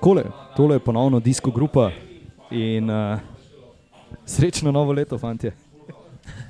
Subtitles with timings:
[0.00, 0.24] takole,
[0.56, 1.90] tole je ponovno disko grupa
[2.50, 3.18] in uh,
[4.24, 5.50] srečno novo leto, fanti.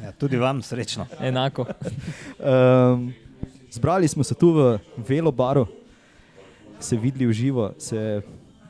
[0.03, 1.07] Ja, tudi vam srečno.
[1.21, 1.65] Enako.
[2.39, 3.13] Um,
[3.71, 5.67] zbrali smo se tu v Velo baru,
[6.79, 8.23] se videli v živo, se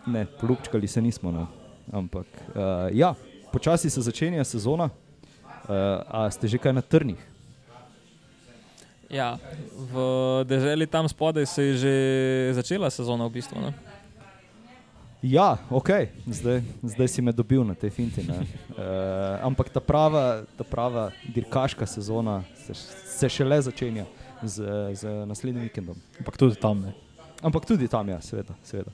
[0.06, 1.30] ne, polupčkali se nismo.
[1.30, 1.46] No.
[1.92, 3.14] Ampak uh, ja,
[3.52, 5.70] počasi se začenja sezona, uh,
[6.08, 7.20] a ste že kaj na trnih?
[9.10, 9.36] Ja,
[9.92, 11.94] v deželi tam spodaj se je že
[12.54, 13.60] začela sezona v bistvu.
[13.60, 13.89] Ne?
[15.22, 15.88] Ja, ok,
[16.26, 18.24] zdaj, zdaj si me dobil na tej finti.
[18.24, 18.40] Uh,
[19.44, 22.72] ampak ta prava, ta prava dirkaška sezona se,
[23.04, 24.08] se šele začenja
[24.40, 24.64] z,
[24.96, 26.00] z naslednjim vikendom.
[26.18, 26.96] Ampak tudi tam ne.
[27.44, 28.56] Ampak tudi tam, ja, seveda.
[28.64, 28.88] seveda.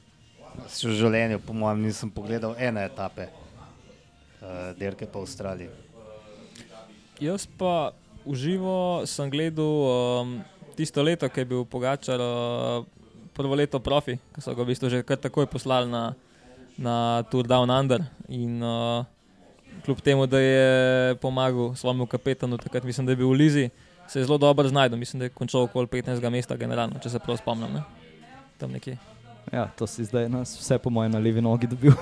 [0.67, 5.71] V življenju, po mojem, nisem pogledal ene etape, uh, dirke po Avstraliji.
[7.23, 7.95] Jaz pa
[8.27, 10.35] v živo sem gledal um,
[10.75, 12.96] tisto leto, ki je bil Pogačar, uh,
[13.37, 16.17] prvo leto profi, ki so ga v bistvu že kar takoj poslali na,
[16.81, 18.01] na Tour Down Under.
[18.33, 19.05] In uh,
[19.85, 23.67] kljub temu, da je pomagal svojemu kapetanu, takrat mislim, da je bil v Lizi,
[24.09, 24.97] se je zelo dobro znašel.
[24.97, 26.31] Mislim, da je končal okoli 15.
[26.31, 27.73] mesta, generalno, če se prav spomnim.
[27.73, 27.85] Ne?
[28.59, 28.97] Tam nekje.
[29.53, 31.95] Ja, to si zdaj nas vse, po mojem, na levi nogi dobil.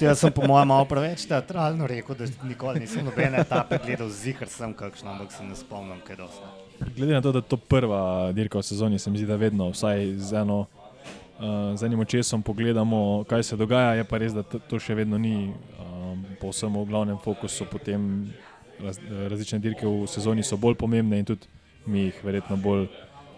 [0.00, 4.48] Jaz sem, po mojem, malo preveč teatralno rekel, da nikoli nisem nobene etape gledal, zihar
[4.48, 6.59] sem kakšno, ampak se ne spomnim, kaj dosti.
[6.96, 9.70] Glede na to, da je to prva dirka v sezoni, se mi zdi, da vedno
[9.70, 10.66] vsaj z, eno,
[11.38, 13.94] uh, z enim očesom pogledamo, kaj se dogaja.
[13.94, 17.68] Je pa res, da to, še vedno ni um, povsem v glavnem fokusu.
[17.68, 18.32] Potem
[18.80, 21.46] raz, različne dirke v sezoni so bolj pomembne in tudi
[21.86, 22.88] mi jih verjetno bolj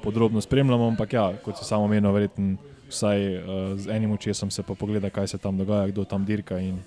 [0.02, 0.92] podrobno spremljamo.
[0.94, 2.56] Ampak ja, kot se samo meni, verjetno
[2.92, 3.44] vsaj uh,
[3.76, 6.78] z enim očesom se pa pogleda, kaj se tam dogaja, kdo tam dirka in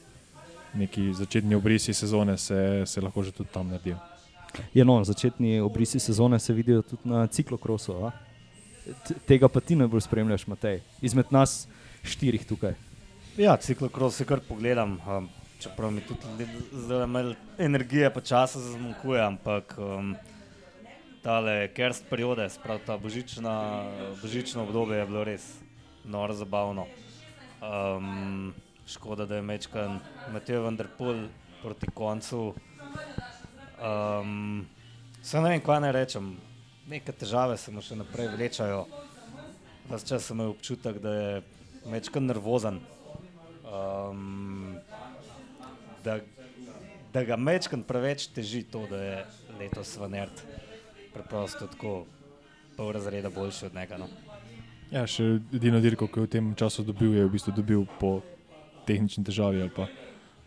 [0.75, 4.14] neki začetni obrisi sezone se, se lahko že tudi tam naredijo.
[4.73, 7.95] Je no, začetni obrisi sezone se vidijo tudi na ciklokrosu.
[8.05, 8.11] A?
[9.27, 11.67] Tega pa ti najbolj spremljaš, Matej, izmed nas
[12.03, 12.75] štirih tukaj.
[13.37, 15.29] Ja, ciklokros se kar pogledam, um,
[15.59, 20.13] čeprav mi tudi zelo malo energije pa časa zmanjkuje, ampak um,
[21.23, 23.83] tale kerst periode, sprav ta božična,
[24.21, 25.49] božično obdobje je bilo res
[26.05, 26.85] noro zabavno.
[27.65, 28.53] Um,
[28.87, 29.99] škoda, da je mečkan
[30.33, 31.25] Matej Vanderpool
[31.63, 32.53] proti koncu.
[33.79, 34.65] Um,
[35.25, 36.35] Sam ne vem, kaj naj rečem.
[36.85, 38.83] Neke težave se mu še naprej vlečajo.
[39.89, 41.31] Ves čas sem imel občutek, da je
[41.89, 42.77] mečkan nervozen.
[43.65, 44.75] Um,
[46.05, 46.19] da,
[47.13, 49.17] da ga mečkan preveč teži to, da je
[49.59, 50.45] letos vanert.
[51.13, 52.05] Preprosto tako
[52.77, 53.97] pol razreda boljši od njega.
[53.97, 54.09] No.
[54.93, 58.19] Ja, še edino dirko, ki je v tem času dobil, je v bistvu dobil po
[58.85, 59.89] tehnični težavi ali pa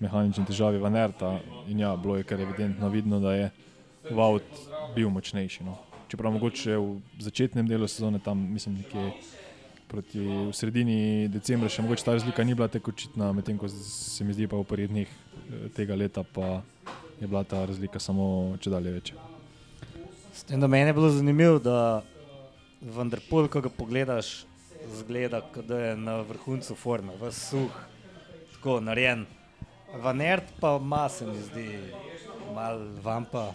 [0.00, 1.38] mehanični težavi Vanerta.
[1.68, 3.50] In ja, bilo je kar evidentno vidno, da je
[4.10, 4.44] Vaut
[4.94, 5.64] bil močnejši.
[5.64, 5.76] No.
[6.08, 9.12] Čeprav mogoče v začetnem delu sezone, tam mislim, nekje
[9.88, 14.24] proti v sredini decembra, še mogoče ta razlika ni bila tako očitna, medtem ko se
[14.24, 15.12] mi zdi pa v prvih dneh
[15.76, 16.60] tega leta pa
[17.20, 19.16] je bila ta razlika samo če dalje večja.
[20.32, 22.04] S tem, da meni je bilo zanimivo, da
[22.80, 24.44] vendar pol, ko ga pogledaš,
[25.00, 27.80] zgleda, da je na vrhuncu forme, v suh,
[28.54, 29.26] tako narejen.
[29.94, 31.78] Vanert pa ima se mi zdi,
[32.54, 33.52] mal vampa,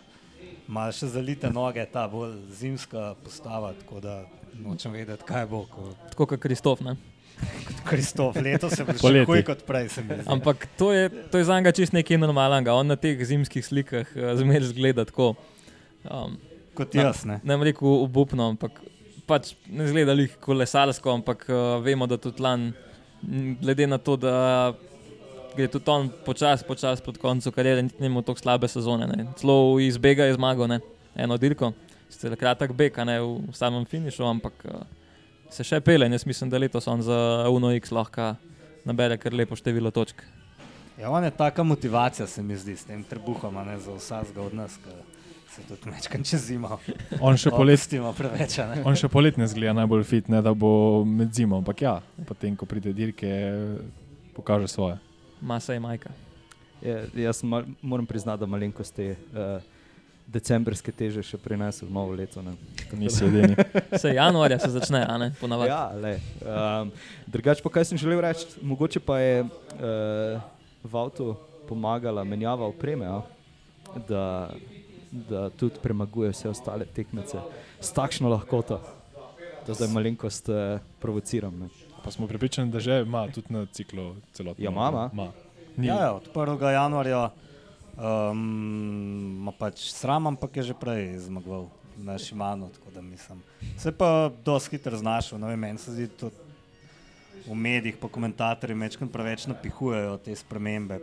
[0.67, 4.23] mal še zalite noge, ta bolj zimska postava, tako da
[4.57, 5.65] nočem vedeti, kaj bo.
[5.69, 5.91] Ko...
[6.09, 6.81] Tako kot Kristof.
[6.81, 6.95] Ne?
[7.85, 9.91] Kristof, letos se bo še bolj kot prej.
[10.29, 12.73] Ampak to je, to je za njega čist nekaj normalnega.
[12.73, 15.33] On na teh zimskih slikah uh, zmeraj zgleda tako.
[16.03, 16.39] Um,
[16.77, 17.27] kot jaz.
[17.29, 18.81] Ne, ne rekel obupno, ampak
[19.29, 22.71] pač ne zgleda jih kolesarsko, ampak uh, vemo, da tudi lan,
[23.61, 24.33] glede na to, da
[25.55, 29.07] gre tudi on počasi, počasi proti koncu kariere, ni imel tako slabe sezone.
[29.07, 29.27] Ne.
[29.39, 30.79] Celo iz Bega je zmagal, ne.
[31.15, 31.73] eno dirko,
[32.09, 34.81] sicer kratek Beg, ne v samem finišu, ampak uh,
[35.53, 37.17] se še pele jaz mislim, da letos on za
[37.49, 38.33] UNOX lahko
[38.85, 40.23] nabere kar lepo število točk.
[40.97, 44.53] Ja, on je taka motivacija, se mi zdi, s tem trebuhom, ne za vsakega od
[44.53, 44.77] nas.
[44.83, 44.93] Ka
[45.53, 46.77] se tudi večkrat čez zimo.
[47.25, 48.57] On še poleti ima preveč.
[48.57, 48.81] Ne?
[48.89, 51.59] On še poleti ne zgleda najbolj fit, ne, da bo med zimo.
[51.61, 51.95] Ampak ja,
[52.25, 53.29] potem, ko pride dirke,
[54.33, 54.97] pokaže svoje.
[55.43, 56.11] Masa je majka.
[56.81, 59.63] Je, jaz mal, moram priznati, da malenkost te uh,
[60.27, 62.43] decembrske teže še prinesel v novo leto.
[62.95, 63.55] Nisi edini.
[64.01, 65.71] Se januarja se začne, a ne ponavadi.
[65.71, 66.13] Ja, le.
[66.41, 66.93] Um,
[67.27, 70.39] drugač pa kaj sem želel reči, mogoče pa je uh,
[70.83, 71.33] v avtu
[71.67, 73.05] pomagala menjava opreme.
[73.05, 73.19] Ja?
[74.07, 74.25] Da,
[75.11, 77.43] da tudi premaguje vse ostale tekmece
[77.83, 78.79] s takšno lahkoto,
[79.67, 81.53] da zdaj malenkost eh, provociram.
[81.59, 81.67] Ne.
[82.03, 84.63] Pa smo pripričani, da že ima tudi na ciklu celotno.
[84.63, 85.09] Ja, mama.
[85.13, 85.31] Ma.
[85.77, 86.69] Ja, ja, od 1.
[86.69, 87.29] januarja
[87.97, 92.69] um, pač sram, ampak je že prej zmagoval na Šimanu.
[93.77, 96.31] Se pa dosti hitro znašel, no, meni se zdi to
[97.47, 100.99] v medijih, pa komentatorji večkrat preveč napihujejo te spremembe.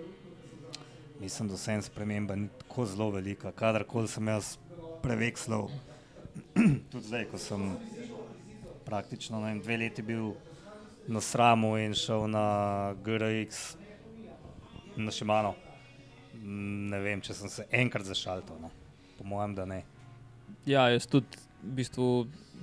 [1.20, 3.52] Mislim, da vsem sprememba ni tako zelo velika.
[3.52, 4.56] Kadarkoli sem jaz
[5.02, 5.68] prevekslal,
[6.90, 7.66] tudi zdaj, ko sem
[8.84, 10.32] praktično vem, dve leti bil
[11.10, 12.44] na sramu in šel na
[13.04, 13.74] GRX,
[14.96, 15.54] na Šimano.
[16.42, 18.70] Ne vem, če sem se enkrat zašaltil, no.
[19.18, 19.82] po mojem, da ne.
[20.68, 22.06] Ja, jaz tudi v bistvu,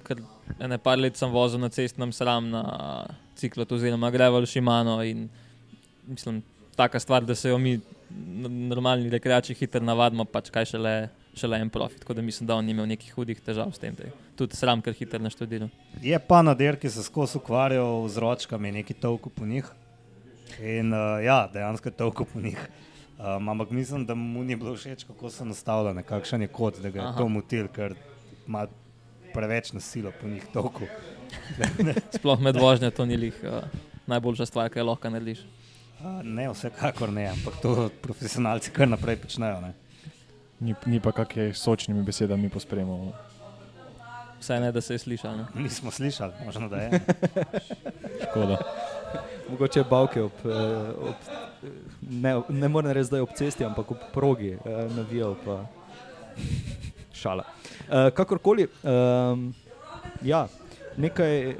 [0.07, 0.23] ker
[0.63, 2.63] ene par let sem vozil na cestnem sram na
[3.37, 5.27] ciklu, oziroma greval Šimano in
[6.07, 6.41] mislim,
[6.75, 7.79] taka stvar, da se jo mi
[8.69, 10.93] normalni rekreači hitro navadimo, pač kaj šele,
[11.37, 11.99] šele en profit.
[11.99, 13.95] Tako da mislim, da on ni imel nekih hudih težav s tem.
[14.35, 15.69] Tudi sram, ker hitro naštudiral.
[16.01, 19.69] Je pa na dirki se skozi ukvarjal z ročkami, neki toliko po njih.
[20.59, 22.59] In uh, ja, dejansko je toliko po njih.
[23.17, 26.89] Um, ampak mislim, da mu ni bilo všeč, kako so nastavljene, kakšen je kot, da
[26.89, 27.17] ga je Aha.
[27.17, 27.95] To motil, ker
[28.47, 28.67] ima
[29.33, 30.85] preveč nasilo po njih toliko.
[32.17, 33.63] Sploh med vožnjo to ni lih uh,
[34.05, 35.41] najboljša stvar, kar lahko narediš.
[35.97, 39.61] Uh, ne, vsekakor ne, ampak to profesionalci kar naprej počnejo.
[39.61, 39.73] Ne.
[40.59, 43.11] Ni, ni pa kakšne sočnimi besedami pospremljal.
[44.39, 45.37] Vse ne, da se je slišal.
[45.37, 45.45] Ne?
[45.55, 46.99] Nismo slišali, možno da je.
[48.23, 48.57] Škoda.
[49.49, 51.15] Mogoče bavke ob, eh, ob
[52.01, 55.35] ne, ne morem reči, da je ob cesti, ampak ob progi eh, navijal.
[55.45, 55.65] Pa.
[57.21, 57.43] Šala.
[57.89, 59.53] Eh, kakorkoli, um,
[60.21, 60.47] ja,
[60.97, 61.55] nekaj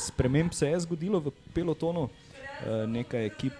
[0.00, 2.08] sprememb se je zgodilo v pelotonu.
[2.86, 3.52] Nekaj ekip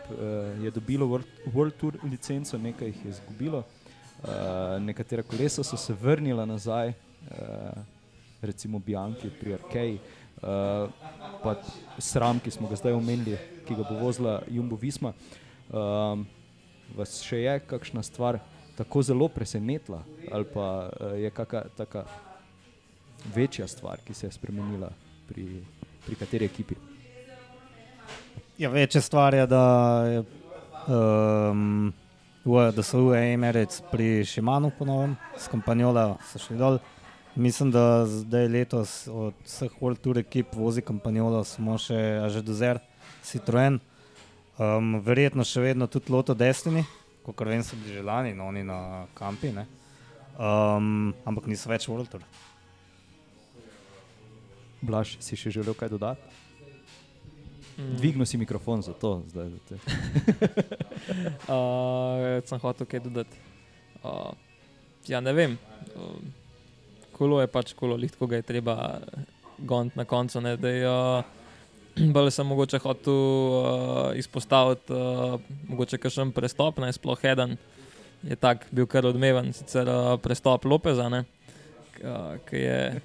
[0.62, 3.64] je dobilo World, World Tour licenco, nekaj jih je izgubilo.
[4.22, 4.28] Uh,
[4.78, 7.78] nekatera kolesa so se vrnila nazaj, uh,
[8.42, 9.98] recimo Bianchi pri Arkeji,
[10.42, 10.90] uh,
[11.42, 11.56] pa
[11.98, 13.34] Sram, ki smo ga zdaj omenili,
[13.66, 15.10] ki ga bo vozila Jumbo Visma.
[15.72, 16.22] Um,
[16.94, 18.38] vas še je kakšna stvar
[18.78, 22.04] tako zelo presenetila, ali pa uh, je kakšna taka
[23.34, 24.92] večja stvar, ki se je spremenila
[25.26, 25.64] pri,
[26.06, 26.78] pri kateri ekipi?
[28.58, 29.64] Ja, večja stvar je, da,
[30.06, 30.22] je,
[30.86, 31.92] um,
[32.82, 36.78] so UE Emirates pri Šimanu ponovem, s kampanjola so šli dol.
[37.34, 41.94] Mislim, da zdaj letos od vseh World Tour ekip vozi kampanjola samo še
[42.26, 42.80] Ažedozer,
[43.22, 43.78] Citroen.
[44.58, 46.82] Um, verjetno še vedno tudi Loto Destiny,
[47.22, 49.66] kot vem, so bili že lani, no oni na kampi, ne.
[50.36, 52.26] um, ampak niso več World Tour.
[54.82, 56.41] Blaž, si še želel kaj dodati?
[57.78, 57.96] Mm.
[57.96, 59.22] Dvignil si mikrofon za to.
[59.28, 59.74] Zdaj, da te...
[61.48, 63.36] Uh, sem hotel kaj dodati.
[64.04, 64.32] Uh,
[65.08, 65.56] ja, ne vem.
[65.96, 66.20] Uh,
[67.16, 69.00] kolo je pač kolo, lahko ga je treba
[69.58, 70.40] goniti na koncu.
[70.44, 76.92] Ne, da je, uh, bolj sem mogoče hotel uh, izpostaviti, uh, mogoče kakšen prestop, ne
[76.92, 77.56] sploh eden.
[78.22, 81.24] Je tak bil kar odmeven, sicer uh, prestop Lopeza, ne,
[82.04, 83.00] uh, ki je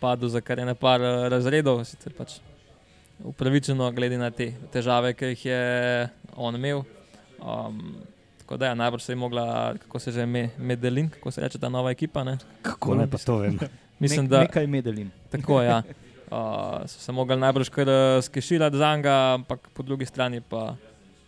[0.00, 2.40] padel za kar ene par uh, razredov, sicer pač
[3.24, 5.62] upravičeno, glede na te težave, ki jih je
[6.36, 6.82] on imel.
[7.42, 7.96] Um,
[8.38, 11.58] tako da, ja, najbrž se je mogla, kako se že ime, Medelin, kako se reče
[11.58, 12.24] ta nova ekipa.
[12.24, 12.38] Ne?
[12.62, 13.58] Kako ne pa to vem?
[14.02, 15.10] Mislim, Nek, da Nekaj medelin.
[15.30, 15.82] tako ja.
[16.32, 20.76] Uh, so se mogli najbrž kar uh, skeširati za njega, ampak po drugi strani pa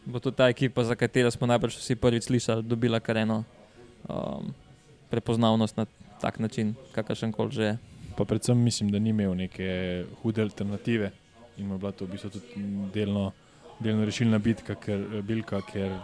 [0.07, 3.45] bo tudi ta ekipa, za katero smo najbrž vsi prvič slišali, dobila kar eno
[4.09, 4.55] um,
[5.11, 5.85] prepoznavnost na
[6.21, 7.77] tak način, kakršen koli že je.
[8.17, 11.11] Pa predvsem mislim, da ni imel neke hude alternative
[11.57, 13.33] in je bila to v bistvu tudi delno,
[13.79, 15.99] delno rešilna bitka, ker, bilka, ker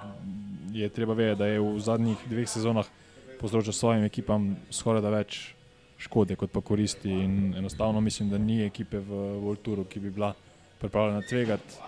[0.73, 2.87] je treba vedeti, da je v zadnjih dveh sezonah
[3.41, 5.41] povzročal svojim ekipam skoraj da več
[6.01, 7.11] škode kot pa koristi.
[7.11, 10.35] In enostavno mislim, da ni ekipe v Volturu, ki bi bila
[10.81, 11.81] pripravljena tvegati.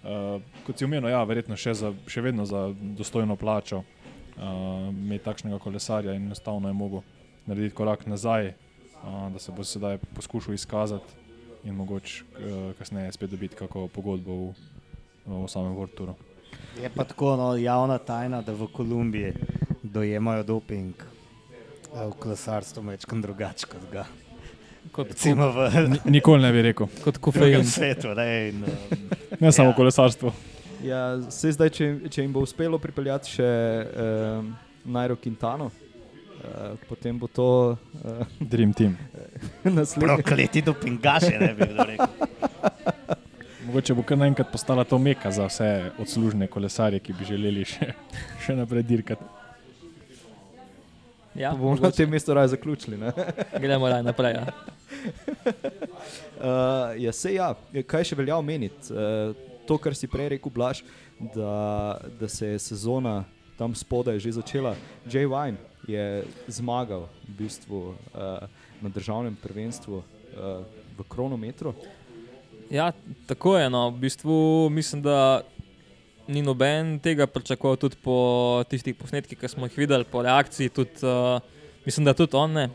[0.00, 5.24] Uh, kot si omenil, ja, verjetno še, za, še vedno za dostojno plačo uh, imeti
[5.26, 7.02] takšnega kolesarja in enostavno je mogel
[7.44, 8.54] narediti korak nazaj,
[9.02, 11.19] uh, da se bo sedaj poskušal izkazati
[11.64, 12.38] in mogoče uh,
[12.78, 14.54] kasneje spet dobiti kako pogodbo v,
[15.26, 16.14] v samem Vorturu.
[16.82, 19.32] Je pa tako no, javna tajna, da v Kolumbiji
[19.82, 24.06] dojemajo doping eh, v kolesarstvu večkrat drugače kot ga.
[24.92, 27.64] Kot, Recimo v Ni- Nikoli ne bi rekel, kot kofein.
[27.64, 28.14] svetu.
[28.14, 29.76] Ne, in, um, ne samo Ja.
[29.76, 30.32] kolesarstvo.
[30.82, 33.48] Ja, se zdaj, če, če jim bo uspelo pripeljati še
[33.84, 34.54] um,
[34.86, 38.96] Nairo Quintano, uh, potem bo to uh, Dream Team.
[39.64, 40.06] naslednji.
[40.06, 42.06] prokleti dopingaše, ne bi kdo rekel.
[43.66, 47.92] Mogoče bo kar naenkrat postala to meka za vse odslužne kolesarje, ki bi želeli še,
[48.46, 49.24] še naprej dirkati.
[51.34, 52.98] Ja, bomo na tem mestu raje zaključili.
[52.98, 53.12] ne?
[53.62, 54.34] gremo raje naprej.
[54.34, 54.46] Ja.
[55.46, 57.54] Uh, ja, se ja,
[57.86, 58.90] kaj še velja omeniti?
[58.90, 59.36] Uh,
[59.68, 60.82] to, kar si prej rekel, Blaž,
[61.20, 63.22] da, da se je sezona
[63.60, 64.74] tam spodaj že začela.
[65.04, 68.48] Jay Wine je zmagal v bistvu uh,
[68.80, 70.04] na državnem prvenstvu uh,
[70.98, 71.74] v kronometru.
[72.70, 72.92] Ja,
[73.26, 73.70] tako je.
[73.70, 73.88] No.
[73.90, 75.42] V bistvu mislim, da
[76.30, 80.70] ni noben tega pričakoval, tudi po tistih posnetkih, ki smo jih videli, po reakciji.
[80.70, 81.42] Tudi, uh,
[81.86, 82.68] mislim, da tudi on ne.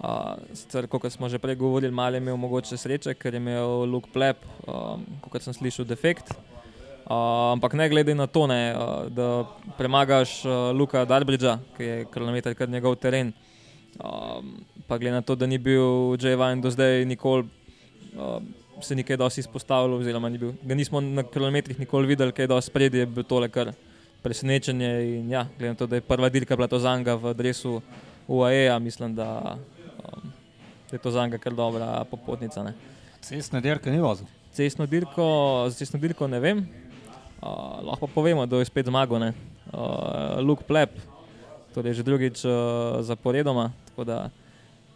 [0.00, 3.84] Uh, sicer, kot smo že prej govorili, malo je imel mogoče sreče, ker je imel
[3.84, 6.32] Luke Pleb, um, kot sem slišal, defekt.
[7.10, 9.44] Uh, ampak ne glede na to, ne, uh, da
[9.76, 13.34] premagaš uh, Luka Darbridža, ki je kronometer, kar njegov teren.
[13.98, 14.60] Um,
[14.90, 16.58] pa glede na to, da ni bil J.V.N.
[16.58, 17.46] do zdaj nikoli.
[18.18, 18.42] Uh,
[18.82, 20.54] se ni kaj dosti izpostavilo, oziroma ni bil.
[20.66, 23.70] Ga nismo na kilometrih nikoli videli, kaj je dosti spredi, je bilo tole kar
[24.24, 24.90] presenečenje.
[25.20, 27.76] In ja, glede na to, da je prva dirka bila to zanga v adresu
[28.26, 29.54] UAE, mislim, da,
[30.00, 30.32] um,
[30.90, 32.64] je to zanga kar dobra popotnica.
[32.66, 32.74] Ne.
[33.22, 34.26] Cestne dirke ni vozil.
[34.56, 35.28] Cestno dirko,
[35.68, 36.66] za cestno dirko ne vem.
[37.38, 39.22] Uh, lahko povemo, da je spet zmagal.
[39.22, 40.98] Uh, Luke Pleb,
[41.76, 43.70] torej že drugič uh, zaporedoma.
[43.92, 44.22] Tako da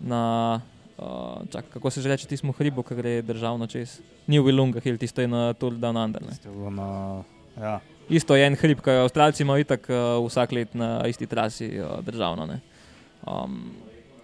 [0.00, 0.60] na
[0.94, 3.98] Uh, čak, kako se že reče, ti smo hribo, ki gre državno čez.
[4.30, 6.22] Ni v Ilunga, ali tisto je na Tour Down Under.
[6.70, 7.22] Na,
[7.58, 7.80] ja.
[8.08, 11.98] Isto je en hrib, ki Avstralci imajo itak uh, vsak let na isti trasi uh,
[11.98, 12.46] državno.
[13.26, 13.74] Um,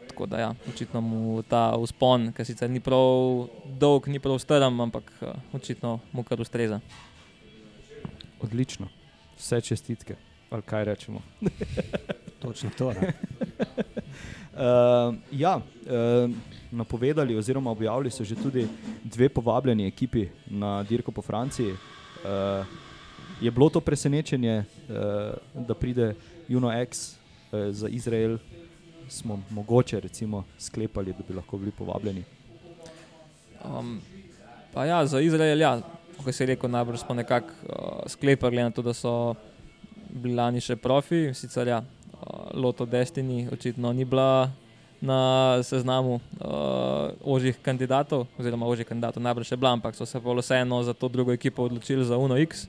[0.08, 4.80] tako da ja, očitno mu ta uspon, ki sicer ni prav dolg, ni prav strm,
[4.80, 6.78] ampak uh, očitno mu kar ustreza.
[8.40, 8.86] Odlično,
[9.38, 10.14] vse čestitke,
[10.50, 11.22] ali kaj rečemo.
[12.40, 12.94] Točno to.
[14.52, 16.30] uh, ja, uh,
[16.70, 18.68] napovedali, oziroma objavili so že tudi
[19.04, 21.72] dve povabljeni ekipi na dirko po Franciji.
[21.72, 22.66] Uh,
[23.40, 26.14] je bilo to presenečenje, uh, da pride
[26.48, 27.16] Juno X
[27.52, 28.38] uh, za Izrael,
[29.08, 32.24] smo mogoče recimo sklepali, da bi lahko bili povabljeni.
[33.64, 34.00] Um,
[34.74, 35.80] pa ja, za Izrael, ja,
[36.24, 39.34] kot se je rekel, najbolj smo nekako uh, sklepali, na to, da so
[40.10, 41.82] bili lani še profi, sicer ja,
[42.54, 44.50] Loto Destiny očitno ni bila
[45.00, 46.20] na seznamu uh,
[47.24, 51.08] ožjih kandidatov, oziroma ožjih kandidatov, najbrž še bila, ampak so se pa vseeno za to
[51.08, 52.68] drugo ekipo odločili za Uno X.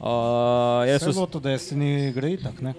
[0.00, 2.72] Uh, jaz sem se odločil, da je Stini gre tako,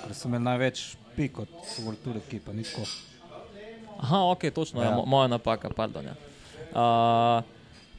[0.00, 1.52] ker sem imel največ pik od
[1.84, 2.80] Vulture ekipa, nisko.
[4.00, 4.96] Aha, ok, točno, ja.
[4.96, 6.08] Ja, moja napaka, pardon.
[6.08, 6.16] Ja.
[6.72, 7.44] Uh,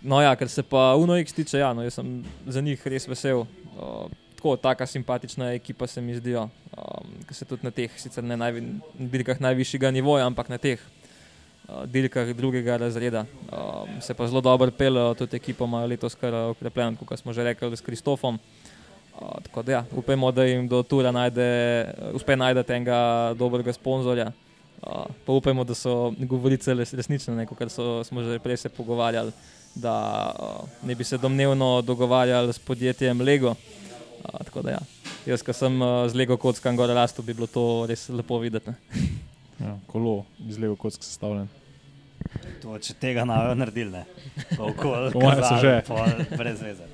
[0.01, 3.05] no ja, ker se pa Uno X tiče, ja, no, jaz sem za njih res
[3.07, 3.45] vesel.
[3.77, 8.23] Uh, tako, taka simpatična ekipa se mi zdijo, um, ki se tudi na teh, sicer
[8.23, 8.63] ne najvi,
[9.11, 13.25] dirkah najvišjega nivoja, ampak na teh uh, dirkah drugega razreda.
[13.49, 17.43] Um, se pa zelo dobro pelejo, tudi ekipa ima letos kar okrepljen, kot smo že
[17.43, 18.39] rekli, s Kristofom.
[19.15, 21.45] Uh, da ja, upajmo, da jim do tura najde,
[22.13, 24.31] uspe najti enega dobrega sponzorja.
[24.85, 29.31] Uh, pa upajmo, da so govorice resnične, kot smo že prej se pogovarjali,
[29.75, 29.95] da
[30.35, 33.55] uh, ne bi se domnevno dogovarjali s podjetjem Lego
[34.43, 34.79] tako da, ja.
[35.25, 38.73] Jaz, ki sem uh, z Lego kockami gor rastel, bi bilo to res lepo videti.
[39.59, 41.47] Ja, kolo iz Lego kock sestavljen.
[42.61, 44.01] To, če tega ne bi naredili,
[44.57, 44.93] kako
[45.39, 45.73] se že.
[46.37, 46.87] Brez veze.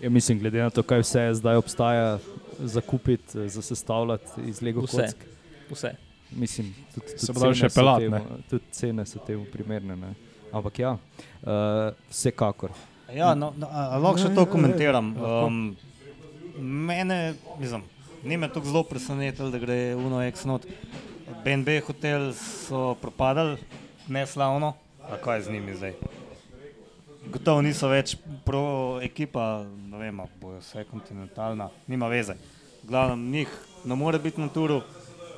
[0.00, 2.18] Ja, mislim, glede na to, kaj vse zdaj obstaja
[2.58, 4.96] za kupiti, za sestavljati iz Lego vse.
[4.96, 5.26] kock.
[5.70, 5.94] Vse.
[6.30, 8.08] Mislim, tudi, tudi se bodo še pelati.
[8.50, 9.96] Tudi cene so temu primerne.
[9.96, 10.14] Ne?
[10.52, 12.72] Ampak ja, uh, vsekakor.
[13.14, 13.68] Ja, no, no,
[14.00, 15.12] lahko še to komentiram.
[15.16, 15.60] Um,
[16.58, 17.82] mene, mislim,
[18.24, 20.66] ni me tako zelo presenetilo, da gre Uno Exnot.
[21.44, 23.56] BNB hotel so propadali,
[24.08, 24.74] ne slavno,
[25.10, 25.94] a kaj z njimi zdaj.
[27.28, 32.34] Gotovo niso več pro ekipa, ne vem, bojo vse kontinentalna, nima veze.
[32.82, 33.48] Glavno njih
[33.84, 34.82] ne more biti na turu.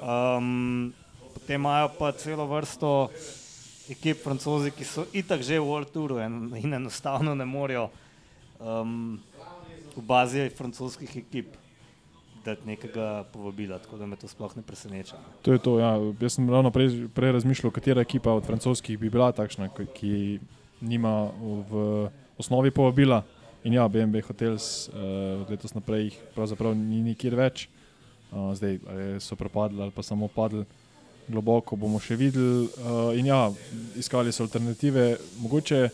[0.00, 0.92] Um,
[1.34, 3.10] potem imajo pa celo vrsto
[3.90, 6.20] ekip francozi, ki so itak že v World Touru
[6.56, 7.90] in enostavno ne morejo.
[8.60, 9.18] Um,
[9.96, 11.56] v bazi francoskih ekip.
[12.44, 15.18] Da je nekega povabila, tako da me to sploh ne preseneča.
[15.44, 15.76] To je to.
[15.78, 15.90] Ja.
[16.20, 20.40] Jaz sem ravno prej, prej razmišljal, katera ekipa od francoskih bi bila takšna, ki
[20.80, 21.28] nima
[21.68, 22.08] v
[22.40, 23.20] osnovi povabila.
[23.64, 27.66] In ja, BNB Hotels uh, letos naprej jih pravzaprav ni nikjer več,
[28.32, 28.78] uh, zdaj
[29.20, 30.64] so propadli ali pa samo padli
[31.28, 32.70] globoko, bomo še videli.
[32.80, 33.50] Uh, in ja,
[34.00, 35.90] iskali so alternative, mogoče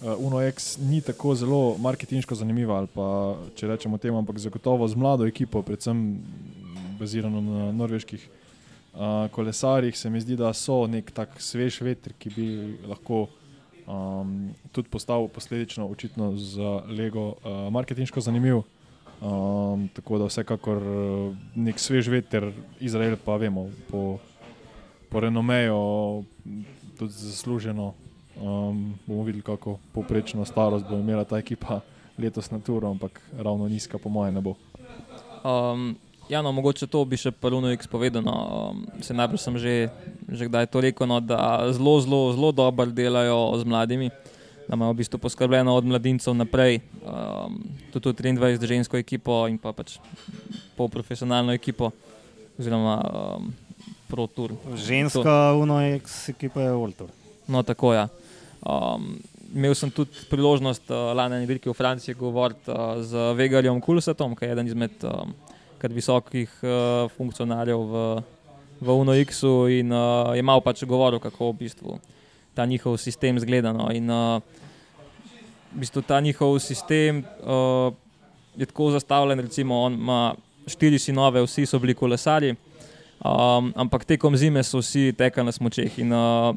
[0.00, 5.62] UNOX ni tako zelo marketinško zanimiva, pa, če rečemo temu, ampak zagotovo z mlado ekipo,
[5.62, 6.20] predvsem
[6.98, 12.30] bazirano na norveških uh, kolesarjih, se mi zdi, da so nek tak svež veter, ki
[12.30, 12.48] bi
[12.86, 13.26] lahko
[13.86, 18.62] um, tudi postal posledično očitno za Lego uh, marketinško zanimiv.
[19.18, 20.82] Um, tako da vsekakor
[21.58, 24.20] nek svež veter, Izrael pa vemo po,
[25.10, 26.22] po renomeju,
[26.98, 27.94] tudi zasluženo
[28.38, 31.80] Um, bomo videli, kako poprečno starost bo imela ta ekipa
[32.18, 34.54] letos na turu, ampak ravno nizka, po mojem, ne bo.
[35.44, 35.96] Um,
[36.28, 38.32] ja, no, mogoče to bi še prvo povedano.
[38.70, 39.90] Um, se najprej sem že,
[40.28, 44.10] že kdaj to rekel, no, da zelo, zelo, zelo dobro delajo z mladimi.
[44.68, 47.56] da imajo v bistvu poskrbljeno od mladincev naprej, um,
[47.90, 49.96] tudi v 23 žensko ekipo in pa pač
[50.76, 51.90] polprofesionalno ekipo,
[52.58, 53.48] oziroma um,
[54.12, 54.52] ProTour.
[54.76, 57.08] Ženska UNOX ekipa je Voltor.
[57.48, 58.04] No, tako je.
[58.04, 58.27] Ja.
[58.66, 59.18] Um,
[59.54, 64.34] imel sem tudi priložnost uh, lani na dirki v Franciji govoriti uh, z Vegarjem Kulsetom,
[64.36, 65.32] ki je eden izmed um,
[65.82, 68.04] visokih uh, funkcionarjev v,
[68.80, 71.98] v UNOX-u in uh, je malo pač govoril, kako v bistvu
[72.54, 73.72] ta njihov sistem zgleda.
[73.72, 73.86] No.
[73.94, 74.42] In, uh,
[75.72, 77.94] v bistvu ta njihov sistem uh,
[78.58, 80.34] je tako zastavljen, recimo, on ima
[80.66, 82.50] štiri sinove, vsi so bili kolesari,
[83.22, 85.98] um, ampak tekom zime so vsi tekali na smočeh.
[86.02, 86.56] In, uh,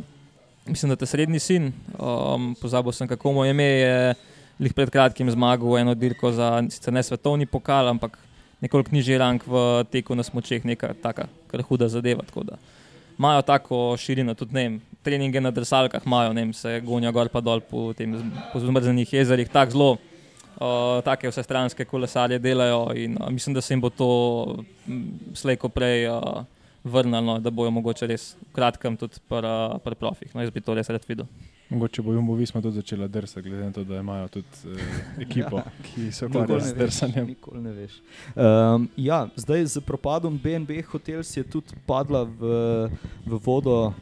[0.66, 4.14] mislim, da ta srednji sin, um, pozabil sem, kako mu je ime, je
[4.60, 8.18] jih pred kratkim zmagal eno dirko za sicer ne svetovni pokal, ampak
[8.62, 12.24] nekoliko nižji rang v teku na smočeh, neka taka, kar huda zadeva.
[13.18, 17.62] Imajo tako širino, tudi ne, treninge na drsalkah imajo, ne, se gonijo gor pa dol
[17.62, 18.14] po tem
[18.56, 19.92] zmrznjenih jezerih, tako zelo.
[20.62, 24.10] Uh, take vse stranske kolesarje delajo, in uh, mislim, da se jim bo to
[25.34, 26.44] slejko prej uh,
[26.84, 30.36] vrnilo, da bojo mogoče res v kratkem tudi pri profih.
[30.36, 31.28] No, jaz bi to res rad videl.
[31.72, 35.58] Mogoče bo Jumbo Visma tudi začela drsati, glede na to, da imajo tudi eh, ekipo,
[35.62, 35.72] ja.
[35.84, 37.28] ki se ukvarja z drsanjem.
[37.28, 38.02] Nikoli ne veš.
[38.36, 42.52] Um, ja, zdaj z propadom BNB Hotels je tudi padla v,
[43.26, 43.94] v vodo uh,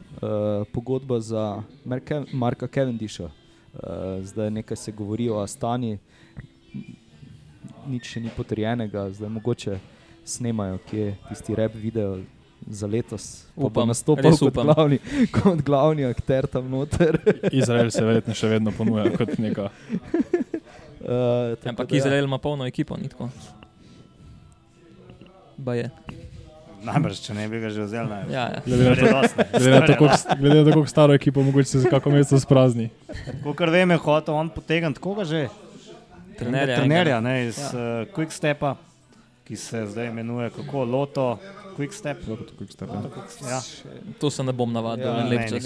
[0.72, 3.30] pogodba za Marka, Marka Cavendisha.
[3.30, 5.98] Uh, zdaj nekaj se govori o Astani,
[7.86, 9.78] nič še ni potrjenega, zdaj mogoče
[10.24, 12.18] snemajo, kje je tisti rep video
[12.66, 13.44] za letos.
[13.56, 14.98] Upam, da bo nastopil kot glavni,
[15.36, 17.18] kot glavni akter tam noter.
[17.52, 19.70] Izrael se verjetno še vedno ponuja kot neka.
[21.00, 21.96] Uh, Ampak ja.
[21.96, 23.30] Izrael ima polno ekipo, ni tako.
[26.84, 28.60] Najbrž, če ne bi ga že vzel, naj ja, ja.
[28.68, 32.90] glede na to, kako staro ekipo, mogoče se za kako mesto sprazni.
[33.44, 35.48] Kot vem, je hotel on potegniti koga že?
[36.36, 37.72] Trenerja, trenerja ne, iz ja.
[37.72, 38.76] uh, Quick Stepa,
[39.50, 41.38] ki se zdaj imenuje kako Loto.
[41.76, 42.18] Quick step.
[42.58, 42.88] Quick step
[43.42, 43.50] ja.
[43.50, 43.60] Ja.
[44.20, 45.58] To se ne bom navadil, ja, ne lepče.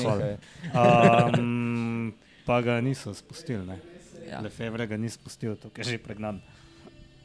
[0.73, 2.15] Um,
[2.47, 3.77] pa ga niso spustili.
[4.31, 4.41] Ja.
[4.41, 6.41] Lefebvre ga ni spustil, to je že pregnan.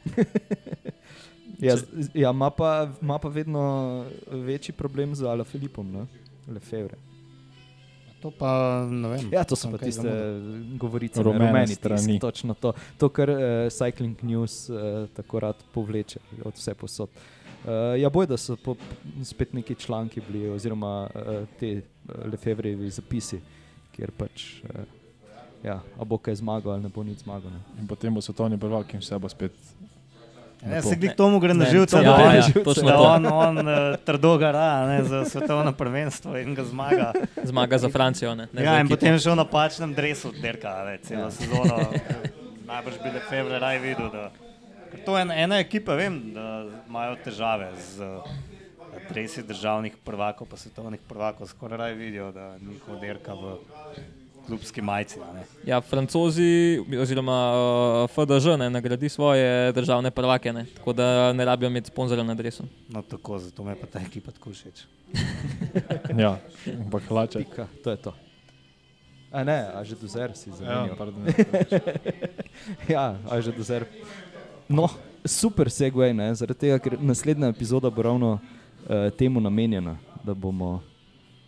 [1.66, 1.76] ja,
[2.14, 2.92] ja, ima pa,
[3.22, 6.08] pa vedno večji problem z Ala Filipom,
[6.48, 7.00] Lefebvre.
[8.20, 9.28] To pa ne vem.
[9.32, 10.12] Ja, to so pa tiste
[10.76, 12.18] govorice, rumeni strani.
[12.20, 13.40] Točno to, to kar uh,
[13.72, 17.08] Cycling News uh, tako rad povleče od vse posod.
[17.08, 18.74] Uh, Uh, ja, boj, da so po,
[19.24, 21.82] spet neki članki bili, oziroma uh, te
[22.32, 23.36] Lefebvrejevi zapisi,
[23.92, 24.80] kjer pač, uh,
[25.64, 27.52] ja, a bo kaj zmagal ali ne bo nič zmagal.
[27.52, 27.60] Ne.
[27.82, 29.52] In potem bo svetovni prvak in vse bo spet.
[30.60, 32.44] Ja, se glik tomu gre na živce, ja, da, ja,
[32.84, 37.12] da on, on uh, trdo gara ne, za svetovno prvenstvo in ga zmaga.
[37.44, 38.34] Zmaga za Francijo.
[38.34, 41.32] Ne, ne ja, in potem še v napačnem dresu, derka, ne, celo ja.
[41.32, 41.80] sezono.
[42.70, 44.12] Najbrž bi Lefebvre raj videl.
[44.12, 44.28] Da,
[45.04, 48.10] To je ena ekipa, vem, da imajo težave z
[49.00, 51.46] adresi državnih prvakov, pa svetovnih prvakov.
[51.46, 53.56] Skoraj raj vidijo, da njihov derka v
[54.50, 55.18] klubski majici.
[55.66, 60.66] Ja, francozi, oziroma uh, FDŽ, ne nagradi svoje državne prvake, ne?
[60.76, 62.64] tako da ne rabijo imeti sponzorja na adresu.
[62.88, 64.82] No, tako, zato me pa ta ekipa tako všeč.
[66.22, 66.38] ja,
[66.84, 67.44] ampak hlače.
[67.84, 68.14] To je to.
[69.32, 70.98] A ne, a že dozer si zamenjal.
[70.98, 70.98] Ja,
[72.98, 73.86] ja, a že dozer.
[74.66, 74.90] No,
[75.22, 76.34] super segway, ne?
[76.34, 79.94] zaradi tega, ker naslednja epizoda bo ravno uh, temu namenjena,
[80.26, 80.80] da bomo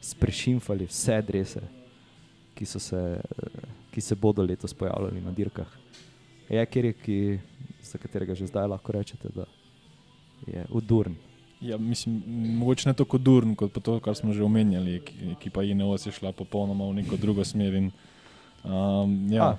[0.01, 1.61] sprešimfali vse drese,
[2.63, 3.21] ki, se,
[3.91, 5.67] ki se bodo letos pojavljali na dirkah.
[6.49, 7.19] Je kjer, ki,
[7.83, 9.47] za katerega že zdaj lahko rečete, da
[10.47, 11.15] je udurn.
[11.63, 12.23] Ja, mislim,
[12.59, 15.01] mogoče ne tako durn, kot to, kar smo že omenjali,
[15.41, 17.75] ki pa INOS je šla popolnoma v neko drugo smer.
[17.75, 17.91] In,
[18.65, 19.57] um, ja.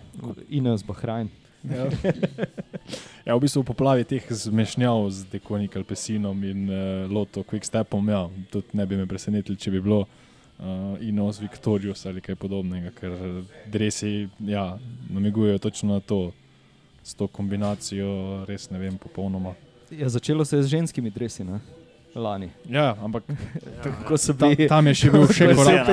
[0.50, 1.30] INOS Bahrajn.
[1.64, 1.88] Ja.
[3.28, 8.28] ja, v bistvu v poplavi teh zmešnjav z Dekonikom, Pesinom in uh, Loto, Quickstepom, ja,
[8.52, 10.23] tudi ne bi me presenetili, če bi bilo uh,
[11.02, 13.18] Inos Victorius ali kaj podobnega, ker
[13.68, 14.78] dresi ja,
[15.10, 16.32] namigujejo točno na to,
[17.04, 19.56] s to kombinacijo, res ne vem, popolnoma.
[19.92, 21.44] Ja, začelo se je z ženskimi dresi.
[21.44, 21.60] Ne?
[22.16, 22.50] Lani.
[22.70, 23.36] Ja, ampak ja.
[24.14, 25.88] Bi, tam, tam je še bil še korak,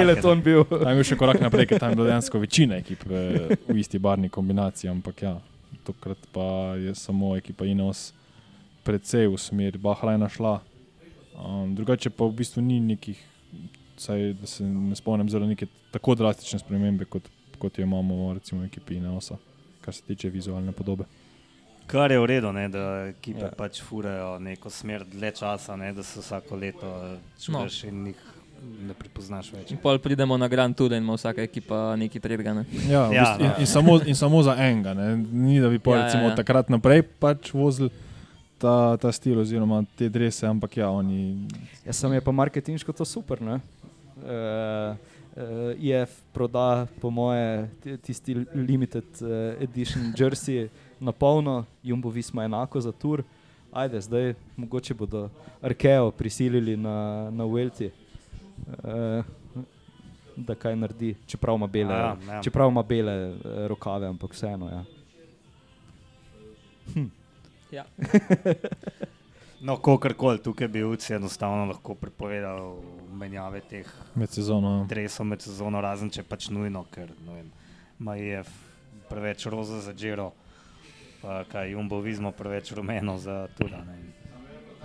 [0.44, 0.64] bil.
[0.68, 3.77] tam je bil še korak naprej, ker tam je bilo dejansko večina ekip v, v
[3.81, 4.90] isti barni kombinaciji.
[4.92, 5.35] Ampak ja,
[5.88, 8.11] tokrat pa je samo ekipa Ineos
[8.85, 10.61] precej v smer Bahrajna šla.
[11.40, 13.16] Um, drugače pa v bistvu ni nekih,
[14.00, 18.62] saj, da se ne spomnim, zelo neke tako drastične spremembe, kot, kot jo imamo recimo
[18.62, 19.36] v ekipi Ineosa,
[19.84, 21.04] kar se tiče vizualne podobe.
[21.90, 23.54] Kar je v redu, ne, da ekipe ja.
[23.56, 26.92] pač furajo neko smer dlje časa, ne, da se vsako leto
[27.34, 27.88] čutiš no.
[27.88, 28.28] in jih
[28.60, 29.72] ne prepoznaš več.
[29.74, 32.54] In pol pridemo na Grand Tour in ima vsaka ekipa nekaj tretjega.
[32.60, 32.64] Ne?
[32.88, 33.56] Ja, v Ja, bistvu, in, no.
[33.58, 34.94] in, samo, in samo za enega.
[34.94, 35.16] Ne?
[35.16, 36.32] Ni da bi pa Ja, ja, ja, recimo, ja.
[36.32, 36.38] ja.
[36.38, 37.90] takrat naprej pač vozili
[38.60, 41.48] ta, ta stil oziroma te drese, ampak ja, oni.
[41.86, 43.40] Ja, sem je pa marketinško to super.
[43.40, 43.60] Ne?
[44.20, 44.96] Uh,
[45.37, 45.42] uh,
[45.78, 46.66] IF proda,
[47.00, 47.46] po moje,
[47.80, 49.28] ti- tisti limited uh,
[49.61, 50.68] edition jersey
[51.00, 53.22] na polno, Jumbo Visma enako za tur.
[53.72, 55.28] Ajde, zdaj mogoče bodo
[55.62, 56.94] Arkeo prisilili na,
[57.30, 57.90] na Welti,
[58.68, 59.24] uh,
[60.37, 62.42] da kaj naredi, čeprav ima bele, Ja, ja.
[62.42, 64.68] čeprav ima bele uh, rokave, ampak vseeno.
[64.68, 64.85] Ja.
[67.72, 67.85] Ja.
[69.61, 72.79] No, kakorkoli, tukaj bi UCI enostavno lahko prepovedal
[73.12, 74.87] menjave teh Med sezono.
[74.88, 77.51] dresov med sezono, razen če pač nujno, ker vem,
[78.01, 78.42] ima je
[79.09, 80.31] preveč roza za Džero,
[81.20, 83.85] pa kaj Jumbo Vizmo preveč rumeno za Tura.
[83.85, 83.99] ne.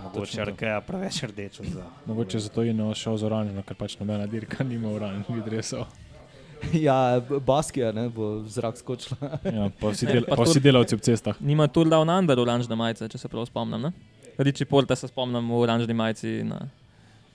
[0.03, 0.41] Mogoče.
[0.41, 1.85] Arkeja preveč rdečo za.
[2.05, 5.85] Mogoče zato je ne šel z oranžno, ker pač nobena dirka nima oranžnih dresov.
[6.73, 9.39] ja, Baskija ne, bo v zrak skočila.
[9.45, 11.39] Ja, pa vsi, del, pa pa vsi tudi- delavci ob cestah.
[11.39, 13.81] Nima Tour Down Under oranžne majice, če se prav spomnim.
[13.81, 13.91] Ne?
[14.37, 16.67] Riči Porta se spomnim v oranžni majici na,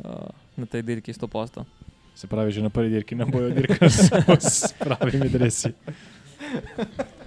[0.04, 1.64] uh, na tej dirki 100%.
[2.14, 3.90] Se pravi, že na prvi dirki ne bojo dirkali
[4.40, 5.72] s pravimi dresi.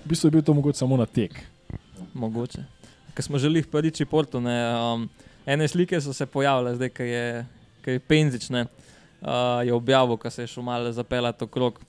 [0.03, 1.33] V bistvu je bil to mogoče samo na tek.
[2.13, 2.61] Mogoče.
[3.13, 5.09] Ker smo želeli v Riči Portu, ne, um,
[5.45, 7.45] ene slike so se pojavile, zdaj, ki je,
[7.85, 8.65] ko je Penzič, ne,
[9.21, 11.79] uh, je objavil, ko se je šel malo zapeljati okrog.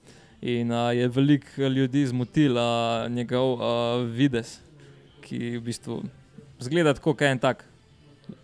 [0.40, 3.62] In uh, je veliko ljudi zmotil uh, njegov uh,
[4.08, 4.58] vides,
[5.24, 6.02] ki v bistvu
[6.60, 7.64] zgleda tako, kot en tak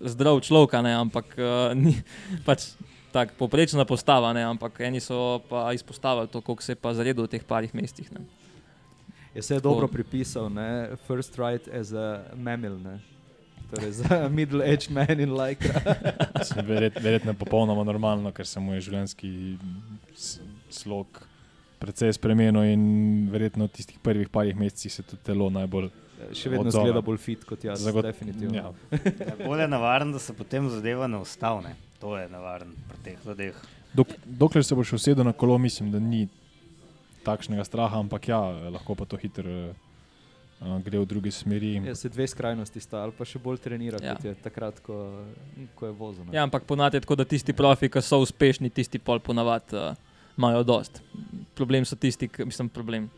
[0.00, 1.96] zdrav človek, a ne, ampak uh, ni
[2.48, 2.72] pač
[3.12, 7.26] tako poprečna postava, ne, ampak eni so pa izpostavili to, koliko se je pa zaredil
[7.26, 8.10] v teh parih mestih.
[8.14, 8.22] Ne.
[9.34, 10.96] Je se je dobro pripisal, ne?
[11.06, 13.00] first right as a mammal, ne?
[13.70, 15.62] torej za middle-aged man in like.
[16.70, 19.30] Verjet, verjetno je popolnoma normalno, ker se mu je življenjski
[20.70, 21.22] slog
[21.80, 22.82] precej spremenil in
[23.32, 25.88] verjetno v tistih prvih parih mesecih se tudi telo najbolj
[26.32, 26.84] Še vedno Odzove.
[26.84, 28.54] zgleda bolj fit kot jaz, zagot- definitivno.
[28.54, 28.72] Ja,
[29.20, 31.74] Ja, bolje je navaren, da se potem zadeva ne ustavne.
[31.98, 33.54] To je navaren pri teh ljudeh.
[33.92, 36.28] Dok, dokler se boš usedel na kolo, mislim, da ni
[37.22, 38.38] takšnega straha, ampak ja,
[38.70, 39.74] lahko pa to hitro
[40.60, 41.74] uh, gre v druge smeri.
[41.82, 44.14] Ja, se dve skrajnosti sta, ali pa še bolj trenira, Ja.
[44.14, 45.24] kot je takrat, ko,
[45.74, 46.24] ko je vozil.
[46.30, 49.92] Ja, ampak ponavadi je tako, da tisti profi, ki so uspešni, tisti pol ponavadi uh,
[50.34, 51.02] imajo dost.
[51.54, 53.10] Problem so tisti, ki mislim, problem.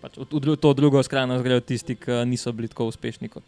[0.00, 3.44] Pač v, v to drugo skrajnost grejo tisti, ki niso bili tako uspešni kot,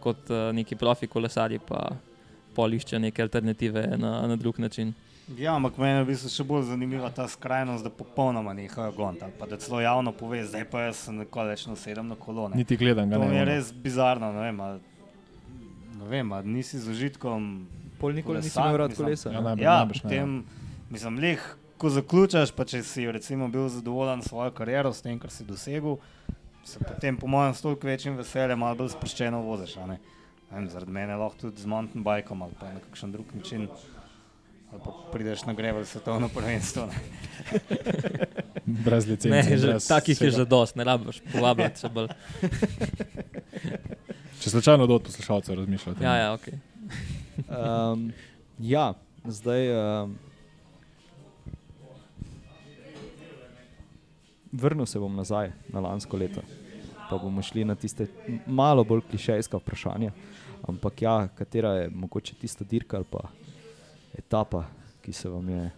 [0.00, 1.96] kot uh, neki profi kolesarji, pa
[2.54, 4.92] pol iščejo neke alternative na, na drug način.
[5.36, 9.24] Ja, ampak meni je v bistvu še bolj zanimiva ta skrajnost, da popolnoma nehajo goniti.
[9.24, 12.56] ali Pa da celo javno pove, zdaj pa jaz sem nikoli več nosedem na kolone.
[12.56, 13.28] Niti gledam ga To ne.
[13.28, 13.50] mi je ono.
[13.50, 14.32] res bizarno.
[14.32, 14.68] Ne vem, a,
[15.98, 17.48] ne vem, a nisi z užitkom.
[18.00, 19.28] Pol nikoli nisi kolesar, imel rad kolesa.
[19.28, 19.44] Ja, ne?
[19.44, 20.08] najbolj, Ja, najbrž ne, ja.
[20.08, 20.28] potem,
[20.88, 21.44] mislim, leh,
[21.78, 25.46] ko zaključaš, pa če si recimo bil zadovoljen s svojo kariero, s tem, kar si
[25.46, 25.96] dosegel,
[26.66, 29.76] se potem, po mojem, s toliko večjim veseljem malo bolj sproščeno voziš.
[29.76, 29.98] a ne.
[29.98, 30.16] Ne
[30.50, 33.68] Vem, zaradi mene lahko tudi z mountain bikom ali pa na kakšen drug način.
[34.72, 36.86] Ali pa prideš na grevel svetovno prvenstvo.
[36.86, 36.94] Ne.
[38.84, 39.56] Brez Ne, licence.
[39.56, 40.36] že, brez takih je vsega.
[40.36, 42.08] že dost, ne rabiš povabljati še bolj.
[44.40, 46.04] Če slučajno do poslušalcev razmišljate.
[46.04, 46.56] Ja, ja, okay.
[47.48, 48.12] Um,
[48.58, 48.92] ja,
[49.24, 49.72] zdaj.
[49.72, 50.18] Um,
[54.52, 56.42] vrnil se bom nazaj na lansko leto,
[57.10, 58.06] pa bomo šli na tiste
[58.46, 60.12] malo bolj klišejska vprašanja.
[60.68, 63.28] Ampak ja, katera je mogoče tista dirka ali pa
[64.18, 64.64] etapa,
[65.02, 65.70] ki se vam je.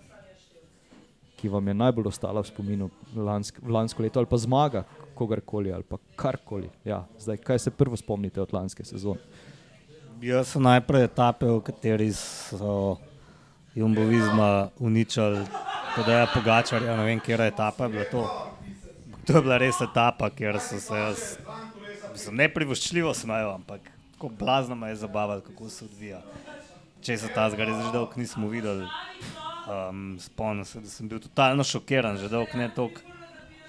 [1.36, 5.82] Ki vam je najbolj ostala v spominu lansk, lansko leto, ali pa zmaga kogarkoli, ali
[5.82, 6.68] pa karkoli.
[6.84, 9.20] Ja, zdaj, kaj se prvo spomnite od lanske sezone?
[10.20, 12.98] Jaz sem najprej etape, v kateri so
[13.74, 15.46] jumbovizma uničili,
[16.06, 18.49] da je pogačar, ja ne vem, je etapa je bila to.
[19.30, 21.20] To je bila res etapa, kjer so se jaz,
[22.10, 23.84] mislim, ne privoščljivo smejal, ampak
[24.16, 26.18] tako blazno me je zabavalo, kako se odvija.
[27.06, 28.88] Če se ta zgari že dolgo nismo videli.
[29.70, 33.04] Um, spomnim se, da sem bil totalno šokiran, že dolgo ne toliko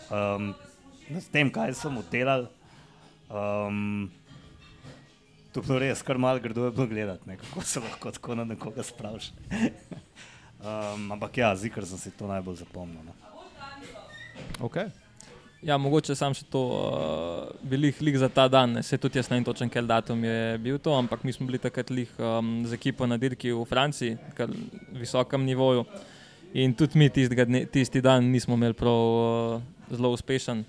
[0.09, 0.47] um,
[1.13, 2.49] nad tem, kaj so mu delali.
[3.29, 4.09] Um,
[5.51, 8.35] To je bilo res, kar malo grdo je bilo gledati, ne, kako se lahko tako
[8.39, 9.33] na nekoga spraviš.
[10.63, 13.03] um, ampak ja, zikr sem si to najbolj zapomnil.
[13.03, 13.13] No.
[14.63, 14.87] Okay.
[15.61, 19.37] Ja, mogoče sam še to, uh, bili lih za ta dan, se tudi jaz ne
[19.37, 22.73] vem točen, ker datum je bil to, ampak mi smo bili takrat lih um, z
[22.73, 24.49] ekipo na dirki v Franciji, kar
[24.97, 25.85] visokem nivoju.
[26.57, 29.61] In tudi mi tistega dne, tisti dan nismo imeli prav uh,
[29.93, 30.65] zelo uspešen.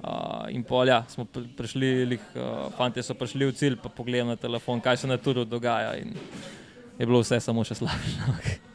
[0.00, 4.32] Uh, in polja smo pr prišli, lih, uh, fanti so prišli v cilj, pa pogledam
[4.32, 5.92] na telefon, kaj se na turu dogaja.
[5.92, 8.56] Je bilo vse samo še slabše.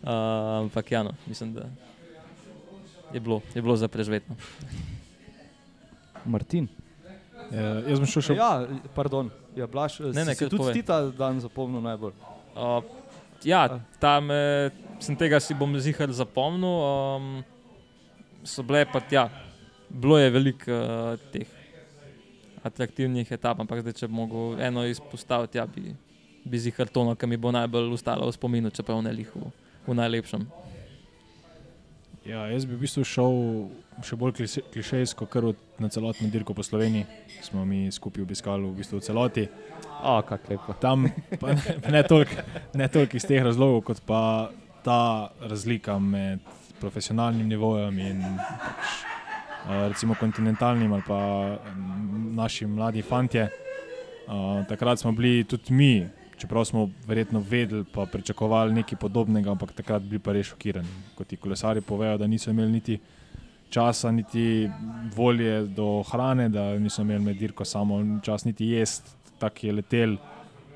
[0.00, 1.66] Uh, ampak ja, no, mislim, da
[3.12, 4.36] je bilo, je bilo za preživetno.
[6.24, 6.68] Martin.
[7.50, 8.34] Uh, jaz bom šel še.
[8.38, 8.50] Ja,
[8.94, 9.30] pardon.
[9.58, 10.74] Ja, Blaž, Ne, ne, kar tudi povej.
[10.78, 12.14] ti ta dan zapomnil najbolj.
[12.54, 12.84] Uh,
[13.42, 14.70] ja, tam eh,
[15.02, 16.70] sem tega si bom zihar zapomnil.
[16.70, 17.32] Um,
[18.46, 19.26] so bile pa, ja,
[19.90, 21.48] bilo je veliko uh, teh
[22.62, 25.94] atraktivnih etap, ampak zdaj, če bi mogel eno izpostaviti, ja, bi,
[26.44, 29.48] bi zihar to, no, kar mi bo najbolj ostalo v spominu, čeprav ne lih v,
[29.88, 30.44] v najlepšem.
[32.24, 33.36] Ja, jaz bi v bistvu šel
[34.04, 35.46] še bolj kliše- klišejsko, kar
[35.80, 37.06] na celotno dirko po Sloveniji.
[37.42, 39.44] Smo mi skupaj obiskali v bistvu v celoti.
[40.02, 40.76] A, kak lepo.
[40.80, 41.08] Tam
[41.40, 44.50] pa ne, ne toliko ne toliko iz teh razlogov, kot pa
[44.84, 46.44] ta razlika med
[46.80, 49.00] profesionalnim nivojem in pač,
[49.88, 51.20] recimo kontinentalnim ali pa
[52.36, 53.48] naši mladi fantje.
[54.68, 56.08] Takrat smo bili tudi mi,
[56.40, 60.88] čeprav smo verjetno vedeli, pa pričakovali nekaj podobnega, ampak takrat bili pa res šokirani.
[61.14, 62.98] Ko ti kolesari povejo, da niso imeli niti
[63.70, 64.70] časa, niti
[65.16, 70.16] volje do hrane, da niso imeli med dirko samo čas niti jesti, tako je letel.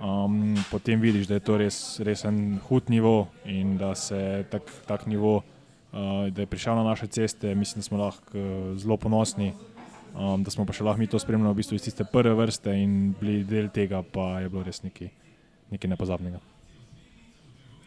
[0.05, 4.69] Um, potem vidiš, da je to res, res en hud nivo in da se tak,
[4.87, 8.97] tak nivo, uh, da je prišel na naše ceste, mislim, da smo lahko uh, zelo
[8.97, 9.53] ponosni,
[10.13, 12.75] um, da smo pa še lahko mi to spremljali v bistvu iz tiste prve vrste
[12.77, 15.09] in bili del tega, pa je bilo res nekaj,
[15.75, 16.41] nekaj nepozabnega.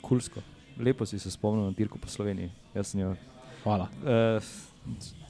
[0.02, 0.44] Kulsko.
[0.78, 2.52] Lepo si se spomnil na dirko po Sloveniji.
[2.76, 3.16] Jaz sem jo,
[3.64, 3.88] Hvala.
[4.06, 4.40] eh,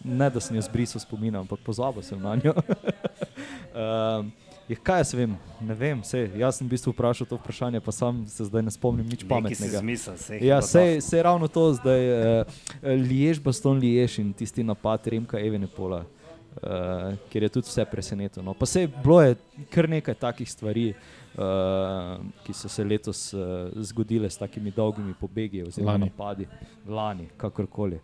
[0.04, 2.54] ne da sem jo zbrisal spomina, ampak pozabil sem na njo.
[2.54, 4.32] um,
[4.70, 7.96] je, kaj jaz vem, ne vem, sej, jaz sem v bistvu vprašal to vprašanje, pa
[7.96, 9.80] sam se zdaj ne spomnim nič Neki pametnega.
[9.80, 10.44] zmisel, sej.
[10.44, 16.04] Ja, sej, sej ravno to zdaj, uh, Liež, Baston Liež in tisti napad Remka Evenepola,
[16.04, 16.27] uh,
[17.30, 18.46] kjer je tudi vse presenetilo.
[18.46, 18.54] No.
[18.54, 19.36] Pa sej bilo je
[19.70, 20.94] kar nekaj takih stvari,
[21.38, 26.10] uh, ki so se letos uh, zgodile s takimi dolgimi pobegi oziroma Lani.
[26.10, 26.48] napadi,
[26.88, 28.00] lani, kakorkoli.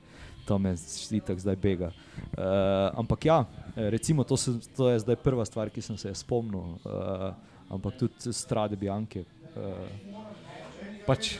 [0.46, 0.76] To me
[1.12, 1.92] itak zdaj bega.
[2.38, 6.16] Uh, ampak ja, recimo, to, se, to je zdaj prva stvar, ki sem se je
[6.16, 6.76] spomnil.
[6.84, 7.32] Uh,
[7.70, 9.24] ampak tudi strade Bianke.
[9.56, 9.88] Uh,
[11.08, 11.38] pač,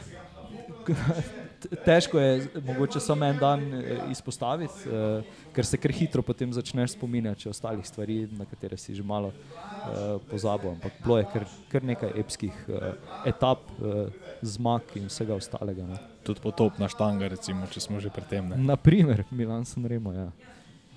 [1.86, 6.96] težko je mogoče samo en dan eh, izpostaviti, eh, ker se kar hitro potem začneš
[6.98, 10.72] spominjati ostalih stvari, na katere si že malo eh, pozabil.
[10.72, 12.90] Ampak bilo je kar, kar nekaj epskih eh,
[13.34, 14.10] etap, eh,
[14.42, 15.86] zmag in vsega ostalega.
[15.88, 16.00] Ne.
[16.24, 18.50] Tudi potopna štanga, recimo, če smo že pri tem.
[18.50, 18.58] Ne.
[18.58, 20.14] Naprimer, Milan San Remo.
[20.14, 20.32] Ja.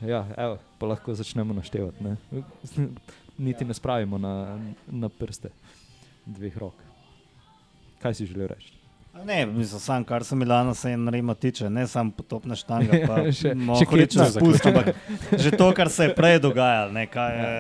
[0.05, 2.05] Ja, evo, pa lahko začnemo naštevati.
[2.05, 2.17] Ne.
[3.47, 5.53] Niti ne spravimo na, na prste
[6.27, 6.75] dveh rok.
[8.03, 8.86] Kaj si želel reči?
[9.25, 13.17] Ne, mislim, sam, kar se Milana se in Rima tiče, ne samo potopna štanga, pa
[13.33, 13.55] Še-
[13.87, 14.27] kletna.
[14.27, 14.95] spust, ampak
[15.33, 17.51] že to, kar se je prej dogajalo, ne, kaj je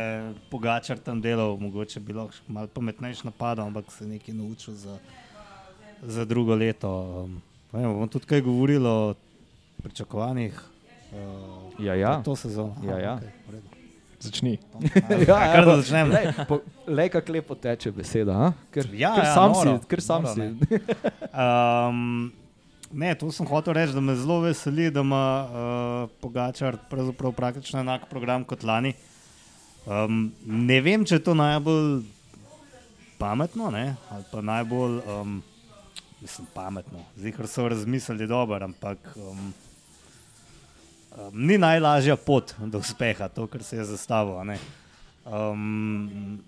[0.50, 4.98] Pogačar tam delal, mogoče bi lahko malo pametnejši napadal, ampak se nekaj naučil za,
[6.02, 6.90] za drugo leto.
[7.24, 9.14] Um, pa ne, bomo tudi kaj govorili o
[9.82, 10.60] pričakovanjih.
[11.12, 12.22] Uh, Ja, ja.
[12.22, 12.72] To sezono.
[12.82, 13.18] Ja, ja.
[13.18, 13.75] Okay.
[14.26, 14.56] Začni.
[15.28, 16.10] Ja, kar da začnem.
[16.10, 18.32] lej, po- Lej, kako lepo teče beseda.
[18.32, 18.52] a?
[18.70, 19.86] Ker, Ja, ker ja, sam noro, si.
[19.86, 20.40] Ker sam noro, si.
[20.40, 20.80] ne.
[21.32, 22.32] Um,
[23.00, 25.52] ne, to sem hotel reči, da me zelo veseli, da ima uh,
[26.18, 28.94] Pogačar pravzaprav praktično enak program kot lani.
[29.84, 32.02] Um, ne vem, če je to najbolj
[33.16, 33.94] pametno, ne?
[34.08, 35.36] ali pa najbolj, um,
[36.20, 36.98] mislim, pametno.
[37.16, 39.52] Zihar so razmislili dobro, ampak um,
[41.16, 44.44] um, ni najlažja pot do uspeha, to, kar se je zastavilo.
[45.24, 46.40] Um,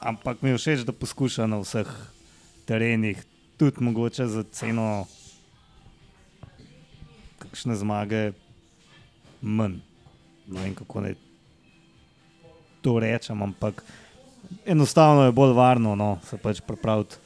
[0.00, 1.88] ampak mi je všeč, da poskuša na vseh
[2.68, 3.18] terenih,
[3.56, 5.06] tudi mogoče za ceno
[7.38, 8.32] kakšne zmage
[9.40, 9.80] manj.
[10.46, 11.14] Ne vem, kako naj
[12.82, 13.82] to rečem, ampak
[14.66, 17.16] enostavno je bolj varno no, se pač pripraviti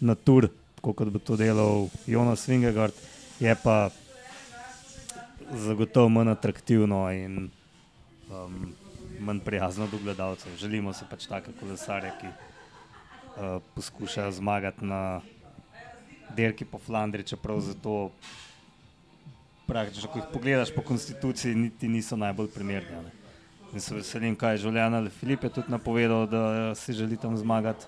[0.00, 0.48] na tur,
[0.80, 2.94] kot bi to delal Jonas Vingegard,
[3.40, 3.90] je pa
[5.52, 7.50] zagotovo manj atraktivno in
[8.30, 8.72] um,
[9.20, 10.56] manj prijazno do gledalcev.
[10.56, 15.20] Želimo si pač take kolesarje, ki uh, poskušajo zmagati na
[16.36, 18.10] dirki po Flandriji, čeprav za to
[19.66, 23.02] praktično, ko jih pogledaš po konstituciji, niti niso najbolj primerni.
[23.04, 23.10] ne.
[23.72, 27.36] In se veselim, kaj je Žulijan ali Filip je tudi napovedal, da si želi tam
[27.36, 27.86] zmagati,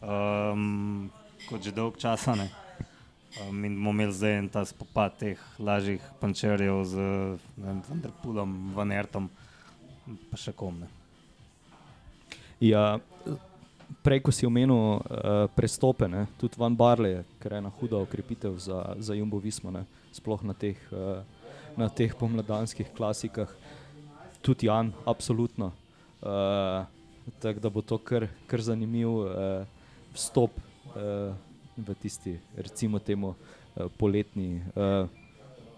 [0.00, 1.10] um,
[1.48, 2.34] kot že dolg časa.
[2.34, 2.63] Ne.
[3.42, 7.06] Um, in bomo imeli zdaj en ta spopad teh lažjih pančerjev z
[7.58, 9.26] vem, Vanderpulom, Vanertom,
[10.30, 10.78] pa še kom.
[10.84, 10.90] Ne.
[12.62, 13.00] Ja,
[14.06, 15.00] prej, ko si omenil uh,
[15.56, 19.82] prestope, ne, tudi Van Barle, ker je ena huda okrepitev za, za Jumbo Visma, ne,
[20.14, 21.26] sploh na teh, uh,
[21.74, 23.50] na teh pomladanskih klasikah.
[24.46, 25.72] Tudi Jan, absolutno.
[26.22, 26.86] Uh,
[27.40, 29.64] Tako da bo to kar, kar zanimiv uh,
[30.12, 30.52] vstop
[30.92, 31.32] uh,
[31.76, 35.08] v tisti, recimo, temu uh, poletni, uh,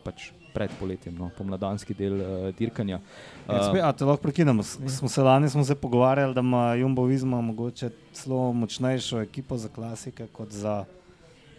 [0.04, 3.00] pač pred poletjem, no, pomladanski del uh, dirkanja.
[3.44, 4.64] Ja, spet, te lahko prekinemo.
[4.64, 4.88] Ja.
[4.88, 9.68] Smo se lani smo se pogovarjali, da ima Jumbo Visma mogoče celo močnejšo ekipo za
[9.68, 10.85] klasike kot za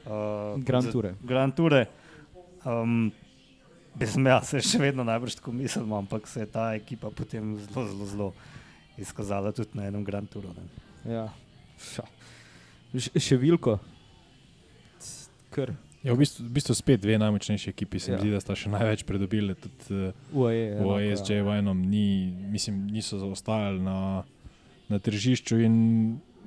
[0.06, 1.13] uh, Grand za Toure.
[1.21, 1.86] Grand Toure.
[2.65, 3.12] Um,
[3.97, 7.86] Bez meja se še vedno najbrž tako mislim, ampak se je ta ekipa potem zelo,
[7.88, 8.28] zelo, zelo
[8.97, 10.54] izkazala tudi na enem Grand Touru.
[11.06, 11.30] Ja.
[12.93, 13.78] Š- Številko.
[13.78, 13.97] C-
[15.58, 15.74] Kar.
[16.04, 18.22] Ja, v, bistvu, v bistvu spet dve najmočnejši ekipi, se mi Ja.
[18.22, 19.56] zdi, da sta še največ pridobili.
[19.56, 20.54] Tudi, uh, UAE.
[20.72, 21.12] v enako, ja.
[21.12, 22.06] ASJ Vajnom ni,
[22.48, 24.24] mislim, niso zaostajali na,
[24.88, 25.58] na tržišču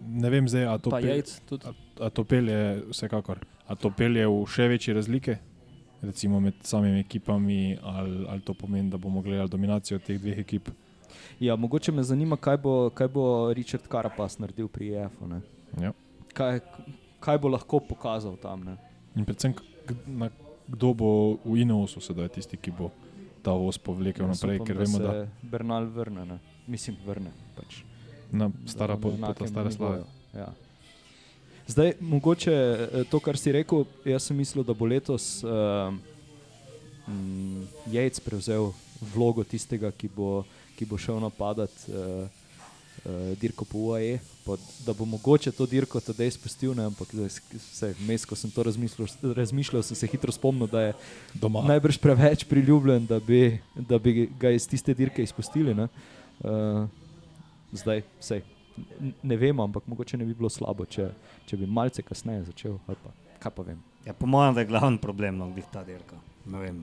[0.00, 1.66] ne vem zdaj, a to, Pa pe- jajc tudi.
[1.66, 2.56] a, a to pelje
[2.88, 3.42] vsekakor.
[3.66, 5.36] A to pelje v še večje razlike,
[6.00, 10.70] recimo med samimi ekipami, ali, ali to pomeni, da bomo gledali dominacijo teh dveh ekip.
[11.38, 15.28] Ja, mogoče me zanima, kaj bo, kaj bo Richard Karapas naredil pri EF-u.
[15.76, 15.92] Ja.
[16.32, 16.60] Kaj,
[17.18, 18.64] kaj bo lahko pokazal tam?
[18.64, 18.76] Ne?
[19.16, 19.54] In predvsem,
[20.06, 20.30] na,
[20.68, 21.10] kdo bo
[21.44, 22.90] v Inusu sedaj tisti, ki bo
[23.42, 26.24] ta voz povlekel Jaz naprej, upam, ker vemo, se da Bernal vrne.
[26.28, 26.38] Ne?
[26.70, 27.32] Mislim, vrne.
[27.56, 27.82] Pač.
[28.30, 29.96] na stara Da pot, stare slave.
[29.96, 30.52] nivoju, Ja.
[31.66, 35.90] Zdaj, mogoče eh, to, kar si rekel, jaz sem mislil, da bo letos uh,
[37.06, 38.72] mm, Jejc prevzel
[39.14, 40.44] vlogo tistega, ki bo,
[40.78, 42.39] ki bo šel napadati uh,
[43.04, 47.94] uh, dirko po UAE, pa, da bo mogoče to dirko tudi izpustil, ne, ampak vse,
[48.00, 50.92] vmes, ko sem to razmišljal, razmišljal, sem se hitro spomnil, da je
[51.34, 51.62] Doma.
[51.68, 55.74] najbrž preveč priljubljen, da bi, da bi ga iz tiste dirke izpustili.
[55.74, 55.88] ne.
[56.40, 56.88] Uh,
[57.72, 58.42] zdaj, sej,
[59.00, 61.10] n- ne vem, ampak mogoče ne bi bilo slabo, če,
[61.46, 62.78] če bi malce kasneje začel.
[62.86, 63.78] ali Pa, kaj pa vem.
[64.06, 66.16] Ja, po mojem, da je glavni problem no, glih ta dirka.
[66.46, 66.80] Ne, vem,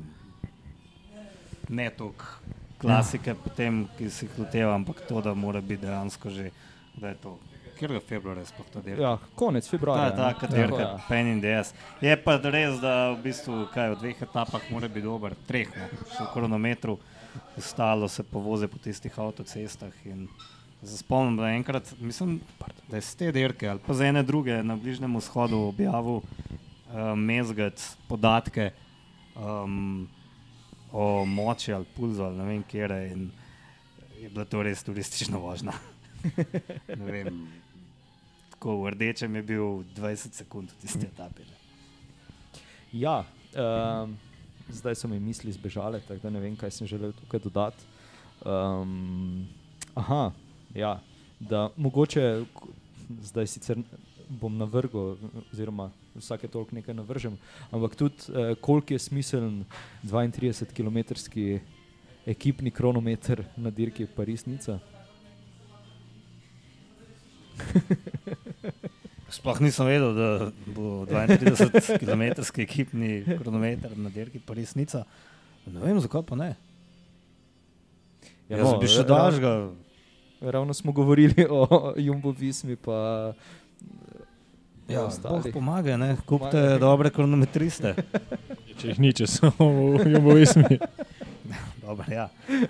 [1.69, 2.25] ne toliko
[2.81, 3.35] klasike, ja.
[3.43, 6.49] potem, ki se jih loteva, ampak to, da mora biti dejansko že,
[6.95, 7.37] da je to.
[7.77, 9.01] Kjer februarja sploh to dirka?
[9.01, 10.05] Ja, konec Ta februarja.
[10.05, 10.39] je ta ne.
[10.39, 10.87] katerka, Ja.
[10.89, 10.99] ja.
[11.09, 11.73] Pen in DS.
[12.01, 15.85] Je pa res, da v bistvu kaj, v dveh etapah mora biti dober, treh, no,
[16.09, 16.97] še v kronometru,
[17.57, 19.93] ostalo se povoze po tistih avtocestah.
[20.97, 22.39] spomnim, da je enkrat, mislim,
[22.89, 26.23] da je z te dirke ali pa za ene druge na Bližnjem vzhodu objavil uh,
[27.15, 28.71] Mezgec podatke
[29.35, 30.07] um,
[30.91, 32.87] o moči ali pulzu ali ne vem kje.
[33.11, 33.31] In
[34.21, 35.73] je bila to res turistična vožnja.
[37.07, 37.47] Vem,
[38.57, 41.45] Tako v rdečem je bil 20 sekund v tisti etapi.
[41.45, 41.57] ne.
[42.93, 43.21] Ja,
[43.53, 44.17] um,
[44.73, 47.85] zdaj so mi misli zbežale, tako da ne vem, kaj sem želel tukaj dodati.
[48.41, 49.45] Um,
[49.93, 50.31] aha,
[50.73, 50.97] ja,
[51.39, 52.45] da mogoče
[53.29, 53.77] zdaj sicer
[54.29, 55.17] bom navrgel,
[55.53, 57.37] oziroma vsake toliko nekaj navržem,
[57.71, 59.63] ampak tudi uh, koliko je smiseln
[60.03, 60.97] 32 km
[62.27, 64.79] ekipni kronometer na dirki Paris-Nica.
[69.27, 72.23] Sploh nisem vedel, da bo 32 km
[72.63, 75.03] ekipni kronometer na dirki pa resnica.
[75.67, 76.55] Ne vem, zakaj pa ne.
[78.47, 79.53] Ja, Jaz bi še ga.
[80.39, 83.33] Ravno smo govorili o Jumbo Vismi, pa
[84.87, 85.09] Ja.
[85.23, 86.15] Bog pomaga, ne?
[86.25, 86.77] kupite Pomaga.
[86.79, 87.95] dobre kronometriste.
[88.79, 90.77] Če jih ni, če so v Jumbovismi.
[91.83, 92.29] Dobro, ja.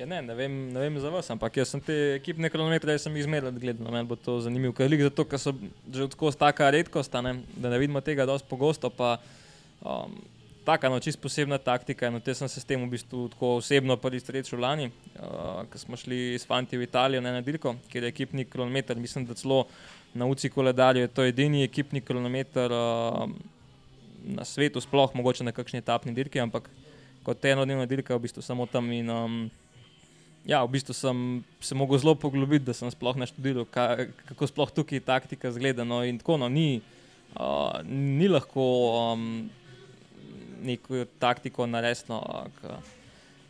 [0.00, 3.52] Ja, ne, ne, vem, ne vem za vas, ampak jaz sem te ekipne kronometre zmeraj
[3.60, 3.90] gledal.
[3.92, 5.52] Meni bo to zanimivo, ker lik zato, ker so
[5.92, 8.88] že tako taka redkost, a ne, da ne vidimo tega dosti pogosto.
[8.88, 9.18] Pa,
[9.84, 10.14] um,
[10.64, 12.10] taka no, čist posebna taktika.
[12.10, 15.78] No, te sem se s tem v bistvu tako osebno prvi srečal lani, uh, ko
[15.78, 19.64] smo šli s fanti v Italijo na nedeljko, kjer je ekipni kronometer, mislim, da celo
[20.14, 23.30] na UCI koledarju je to edini ekipni kronometer uh,
[24.24, 26.68] na svetu, sploh mogoče na kakšni etapni dirki, ampak
[27.24, 29.42] kot enodnevna dirka je v bistvu samo tam in um,
[30.48, 34.70] Ja, v bistvu sem se mogel zelo poglobiti, da sem sploh naštudiral, ka, kako sploh
[34.72, 35.84] tukaj taktika zgleda.
[35.84, 36.80] No, in tako no, ni,
[37.36, 38.64] uh, ni lahko
[39.12, 39.50] um,
[40.62, 42.08] neko taktiko narediti.
[42.08, 42.20] No,
[42.60, 42.78] k-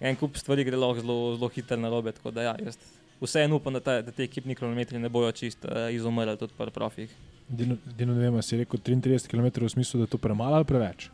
[0.00, 2.12] en kup stvari gre lahko zelo, zelo hitro na robe.
[2.12, 2.78] Tako da ja, jaz
[3.20, 6.70] vseeno upam, da, ta, da te ekipni kronometri ne bojo čist uh, izumrli tudi pri
[6.70, 7.10] profih.
[7.48, 10.56] Dino, Dino, ne vem, a si rekel 33 km v smislu, da je to premalo
[10.56, 11.10] ali preveč.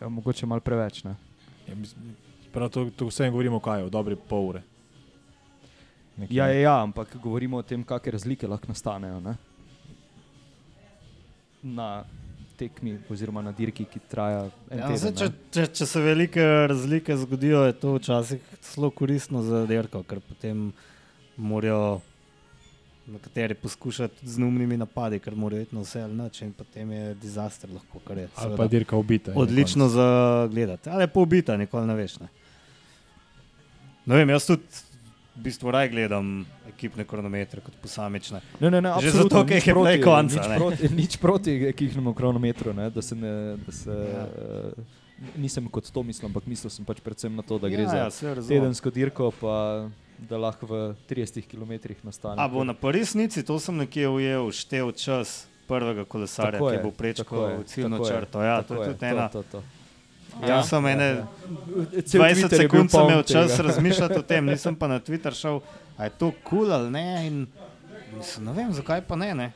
[0.00, 1.02] Ja, mogoče malo preveč.
[1.04, 1.16] Ne?
[1.66, 2.12] Ja, mislim,
[2.52, 4.62] prav to, to vse govorimo, kaj je, o dobri pol ure.
[6.16, 6.36] Nekje.
[6.36, 9.34] Ja, ja, ja, ampak govorimo o tem, kakšne razlike lahko nastanejo ne?
[11.64, 12.04] na
[12.54, 14.96] tekmi oziroma na dirki, ki traja en Ja, teden.
[14.98, 20.02] zdaj, če, če, če se velike razlike zgodijo, je to včasih zelo koristno za dirko,
[20.02, 20.72] ker potem
[21.36, 22.00] morajo
[23.06, 27.14] nekateri poskušati z neumnimi napadi, ker morajo iti na vse ali nič in potem je
[27.16, 29.32] dizaster lahko, kar je Ali pa dirka ubita.
[29.34, 30.06] odlično za
[30.48, 30.88] gledati.
[30.88, 32.20] Ali pa ubita, nikoli ne veš.
[32.20, 32.28] Ne,
[34.06, 34.62] ne vem, jaz tudi
[35.36, 38.40] v bistvu raj gledam ekipne kronometre kot posamične.
[38.60, 40.56] Ne, ne, ne, Že zato, ker nič je proti- konca, Nič ne.
[40.56, 43.56] proti, nič proti ekipnemu kronometru, ne, da se ne.
[43.56, 44.26] Da se, Ja.
[44.26, 44.84] ja.
[45.36, 48.26] Nisem kot to mislil, ampak mislil sem pač predvsem na to, da gre ja, za
[48.26, 49.86] ja, tedensko dirko, pa
[50.18, 50.74] da lahko v
[51.08, 52.34] 30 km nastane.
[52.36, 56.82] A bo na resnici, to sem nekje ujel, štev čas prvega kolesarja, Tako ki je,
[56.82, 58.42] bo prečkal je, ciljno je, črto.
[58.42, 59.28] Ja, to tako je je, tudi ena.
[59.28, 59.83] To, to, to.
[60.42, 61.08] Ja, sem ene
[61.94, 65.34] 20 Twitter je bil sekund sem imel čas razmišljati o tem, nisem pa na Twitter
[65.36, 65.60] šel,
[65.96, 67.26] a je to kul cool ali ne.
[67.26, 67.46] In,
[68.16, 69.34] mislim, ne vem, zakaj pa ne.
[69.34, 69.52] ne.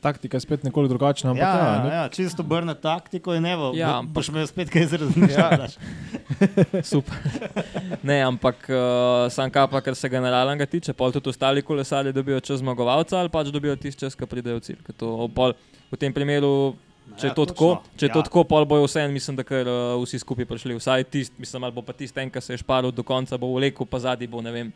[0.00, 3.42] Taktika je spet nekoliko drugačna, ampak Ja, ja, ja, ne, ja, čisto obrne taktiko in
[3.44, 3.72] ne bo.
[3.74, 5.60] Ja, Ja, ampak- boš imel spet kaj razmišljati.
[5.60, 6.82] Ja.
[6.92, 7.16] Super.
[8.08, 12.64] ne, ampak uh, sam kapa, kar se generalnega tiče, pol tudi ostali kolesarji dobijo čez
[12.64, 14.80] zmagovalca ali pač dobijo tisti čas, ki pridejo v cilj.
[14.96, 15.52] To, pol,
[15.92, 16.74] v tem primeru,
[17.10, 17.54] če je Ja, to točno.
[17.54, 18.24] tako, če je to Ja.
[18.24, 20.74] tako, pol bojo vse, mislim, da kar uh, vsi skupaj prišli.
[20.74, 23.52] Vsaj tisti, mislim, ali bo pa tisti, en, ki se je šparil do konca, bo
[23.52, 24.72] vlekel, pa zadnji bo, ne vem.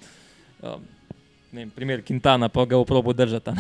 [0.61, 0.85] Um,
[1.51, 3.55] ne vem, primer Quintana, pa ga bo probo držati.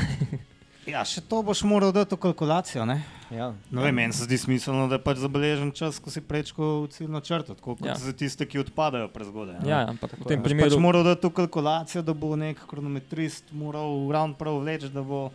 [0.87, 2.85] ja, še to boš moral dati v kalkulacijo.
[2.85, 3.01] Ne?
[3.29, 3.51] Ja.
[3.69, 7.21] No, vem, meni se zdi smiselno, da je pač zabeležen čas, ko si prečkal ciljno
[7.21, 7.93] črto, tako kot Ja.
[7.93, 7.99] ja.
[7.99, 9.59] za tiste, ki odpadajo prezgodaj.
[9.59, 9.69] ne.
[9.69, 10.71] Ja, ampak v tem Boš primeru.
[10.71, 15.29] pač moral dati v kalkulacijo, da bo nek kronometrist moral ravno prav vleči, da bo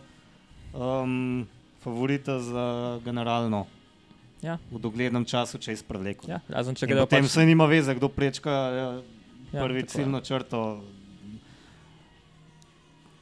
[0.72, 1.46] um,
[1.84, 2.64] favorita za
[3.00, 3.66] generalno
[4.40, 4.58] Ja.
[4.68, 6.26] v doglednem času čez prevleko.
[6.26, 8.88] Ja, razen če In gredo Potem pač, se nima veze, kdo prečka ja,
[9.50, 9.86] Ja, prvi je.
[9.86, 10.84] ciljno črto.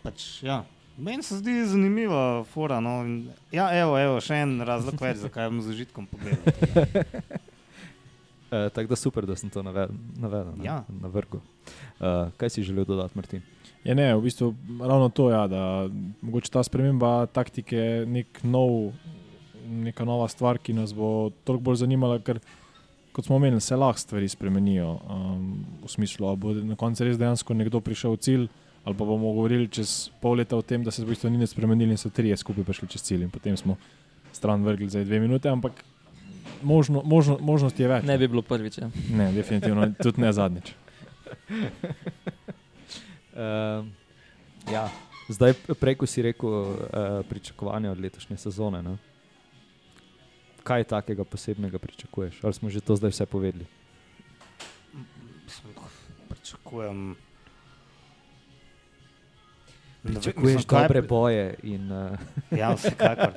[0.02, 0.64] Pač, ja.
[0.94, 2.78] Meni se zdi zanimiva fora.
[2.78, 3.00] No.
[3.50, 6.42] Ja, evo, evo, še en razlog več, zakaj bom z užitkom pogledal.
[8.52, 10.74] E, tako da super, da sem to navedel, navedel ne, Ja.
[10.92, 11.38] na vrhu.
[11.96, 13.40] E, kaj si želel dodati, Martin?
[13.84, 15.88] Je ne, v bistvu ravno to, ja, da
[16.20, 18.92] mogoče ta sprememba taktike je nek nov,
[19.66, 22.38] neka nova stvar, ki nas bo toliko bolj zanimala, ker
[23.12, 24.98] kot smo omenili, se lahko stvari spremenijo.
[25.10, 28.46] Um, v smislu, da bo na koncu res dejansko nekdo prišel v cilj,
[28.84, 31.52] ali pa bomo govorili čez pol leta o tem, da se v bistvu ni nič
[31.54, 33.76] spremenili in so trije skupaj prišli čez cilj in potem smo
[34.32, 35.84] stran vrgli za dve minute, ampak
[36.62, 38.06] možno, možno, možnosti je več.
[38.06, 38.78] ne bi bilo prvič.
[38.78, 38.90] Ja.
[39.10, 40.72] ne, definitivno tudi ne zadnjič.
[43.36, 43.46] E,
[44.72, 44.88] ja.
[45.28, 48.96] Zdaj, prej, ko si rekel e, pričakovanja od letošnje sezone, ne?
[50.62, 52.44] kaj takega posebnega pričakuješ?
[52.44, 53.66] Ali smo že to zdaj vse povedali?
[56.28, 57.16] Pričakujem.
[60.02, 62.18] Pričakuješ mislim, kaj- dobre boje in uh,
[62.58, 63.32] Ja, vsekakor.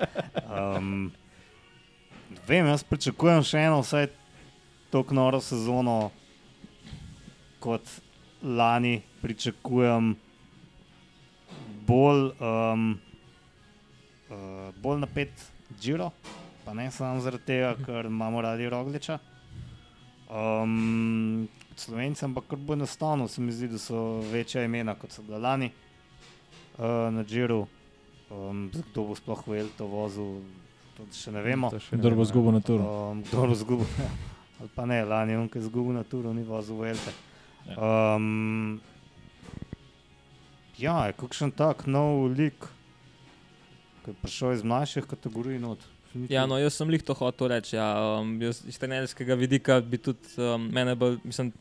[0.78, 1.12] Um,
[2.48, 4.08] vem, jaz pričakujem še eno, vsaj
[4.89, 6.12] tako noro sezono
[7.60, 7.82] kot
[8.44, 9.02] lani.
[9.22, 10.16] Pričakujem
[11.88, 13.00] bolj, um,
[14.30, 16.12] uh, bolj napet Giro,
[16.66, 19.20] pa ne samo zaradi tega, ker imamo radi Rogliča.
[20.30, 25.22] Um, Slovenci, ampak kar bo enostavno, se mi zdi, da so večja imena kot so
[25.22, 25.72] bila lani
[26.78, 27.68] uh, na Giru.
[28.32, 30.40] Um, kdo bo sploh v Elto vozil,
[30.98, 31.70] to še ne vemo.
[31.70, 32.30] to Kdo bo vemo, ja.
[32.32, 32.84] zgubil na turu?
[32.84, 33.88] Um, kdo bo zgubil?
[34.60, 37.14] Ali pa ne, lani on, ki je zgubil na turu, ni vozil v Elte.
[37.74, 38.78] Um,
[40.78, 42.70] ja, je kakšen tak nov lik,
[44.05, 45.59] ki je prišel iz mlajših kategorij.
[45.59, 45.80] Not.
[46.30, 47.76] Ja, no, jaz sem lih to hotel reči.
[47.76, 48.20] Ja.
[48.20, 51.51] Um, jaz iz trenerskega vidika bi tudi um, mene, bolj, mislim,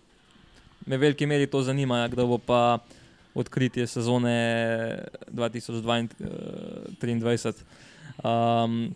[0.86, 2.78] me v veliki meri to zanima, ja, kdo bo pa
[3.34, 4.36] odkritje sezone
[5.32, 7.52] 2023.
[8.22, 8.94] Um,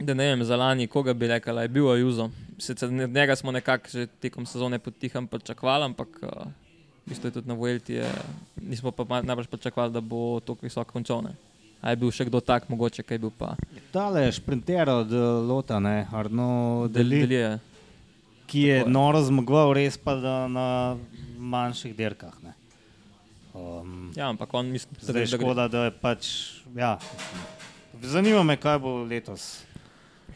[0.00, 2.30] da ne vem, za lani, koga bi rekel, je bil Ajuzo.
[2.56, 6.28] Sicer ne- njega smo nekako že tekom sezone potiham pričakovali, ampak uh,
[7.00, 8.08] v bistvu je tudi na Vuelti, je,
[8.58, 11.22] nismo pa najbrž pričakovali, da bo tako visoko končal.
[11.22, 11.34] ne.
[11.80, 13.56] A je bil še kdo tak, mogoče kaj bil pa
[13.90, 16.48] Tale je šprinter od eh, Lota, ne, Arno
[16.88, 17.50] Deli, Deli je.
[18.46, 18.86] ki je je.
[18.86, 20.96] noro zmagoval, res pa da na
[21.36, 22.32] manjših dirkah.
[22.40, 22.52] Ne.
[23.52, 26.22] Um, Ja, ampak on mislim, da je gre- škoda, da je pač.
[26.72, 26.98] Ja,
[28.00, 29.62] zanima me, kaj bo letos.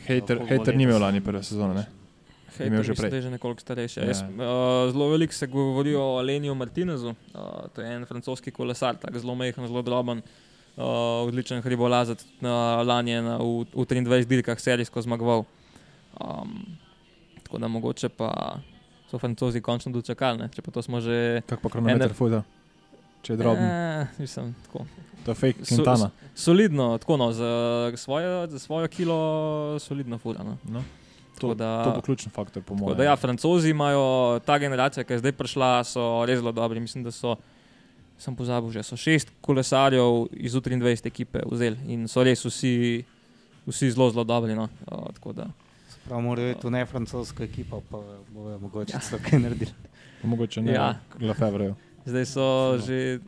[0.01, 1.75] Kako bo hejter ni imel lani prve sezone.
[1.75, 1.87] Ne?
[2.59, 3.11] Hej, imel že prej.
[3.15, 4.01] je že nekoliko starejši.
[4.01, 4.07] Ja.
[4.07, 8.97] Jaz, uh, zelo veliko se govori o Aleniju Martinezu, uh, to je en francoski kolesar,
[8.97, 10.19] tako zelo mehen, zelo droben,
[10.77, 10.85] uh,
[11.29, 12.25] odličen hribolazec.
[12.41, 12.49] Uh,
[12.87, 15.45] lani je na, v, v 23 dirkah serijsko zmagoval.
[16.21, 16.77] Um,
[17.43, 18.59] tako da mogoče pa
[19.11, 20.49] so francozi končno dočakali, ne?
[20.53, 21.41] če pa to smo že.
[21.47, 22.43] Kako pa kronometer Ene- fuda,
[23.23, 23.65] če je droben.
[23.65, 24.85] Eh, mislim, tako.
[25.25, 26.11] To je fake So- Quintana.
[26.35, 27.51] Solidno, tako no, za
[27.97, 29.17] svojo, za svojo kilo
[29.81, 30.43] solidno fura.
[30.45, 30.57] No.
[30.69, 30.83] No,
[31.41, 32.97] to, da- to bo ključen faktor, po mojem.
[32.97, 34.05] Da, ja, Francozi imajo
[34.41, 36.81] ta generacija, ki je zdaj prišla, so res zelo dobri.
[36.81, 37.37] Mislim, da so,
[38.17, 43.05] sem pozabil, že so šest kolesarjev iz U23 ekipe vzeli in so res vsi,
[43.65, 44.55] vsi zelo, zelo dobri.
[44.55, 44.69] No.
[44.87, 45.47] Tako da,
[46.05, 49.19] Prav morajo biti to ne francoska ekipa, pa bojo mogoče ja.
[49.21, 49.73] kaj naredili.
[50.19, 50.83] Pa Mogoče ne, Ja.
[50.85, 50.99] ja.
[51.23, 51.75] Lafevrejo.
[52.05, 52.79] Zdaj so No.
[52.81, 53.21] že,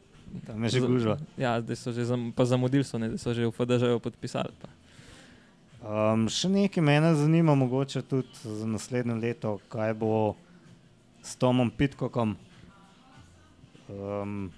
[0.47, 1.19] Tam je že gužva.
[1.37, 4.49] ja, zdaj so že zam, pa zamudili, so, ne, da so že v FDŽ podpisali.
[4.57, 4.69] Pa.
[5.81, 10.37] Um, še nekaj mene zanima, mogoče tudi za naslednje leto, kaj bo
[11.25, 12.35] s Tomom Pitkokom,
[13.89, 14.51] um,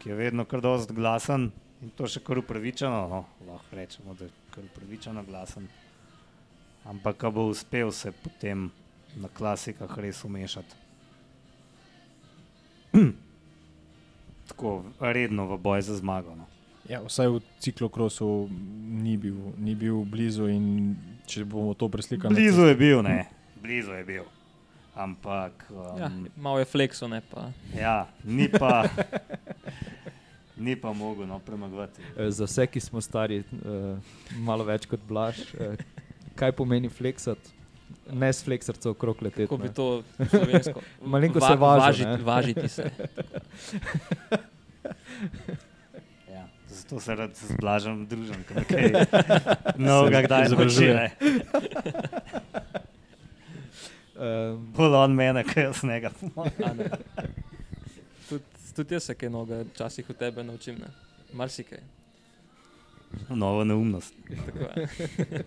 [0.00, 1.50] ki je vedno kar dost glasen
[1.84, 3.00] in to še kar upravičeno.
[3.12, 5.68] No, lahko rečemo, da je kar upravičeno glasen.
[6.88, 8.70] Ampak ko bo uspel se potem
[9.20, 10.80] na klasikah res umešati.
[14.48, 16.32] Tako redno v boj za zmago.
[16.40, 16.48] No.
[16.90, 18.50] Ja, vsaj v ciklokrosu
[19.02, 22.34] ni bil, ni bil blizu in če bomo to preslikali.
[22.34, 23.30] Blizu je bil, ne,
[23.62, 24.26] blizu je bil.
[24.98, 27.54] Ampak um, Ja, malo je flexo, ne pa.
[27.78, 28.90] Ja, ni pa,
[30.66, 32.02] ni pa mogel no, premagovati.
[32.18, 33.94] Eh, Za vse, ki smo stari, uh,
[34.42, 35.78] malo več kot blaž, uh,
[36.34, 37.54] kaj pomeni fleksati?
[38.10, 39.46] Ne s fleksarcev okrog leteti.
[39.46, 40.82] Kako bi to slovensko?
[41.06, 42.90] Malenko se važi, važiti se.
[46.70, 48.84] Zato se rad zblažam, družim, ker nekaj
[49.90, 51.10] novega kdaj izobražuje.
[51.20, 52.40] izobražuje.
[54.20, 56.10] Um, Pol on mene, kaj jaz njega.
[58.28, 58.44] Tudi
[58.76, 60.76] tud jaz se kaj noga včasih v tebe naučim.
[60.76, 60.90] Ne?
[61.32, 61.80] Marsikaj.
[63.28, 64.14] Nova neumnost.
[64.28, 64.88] Tako je.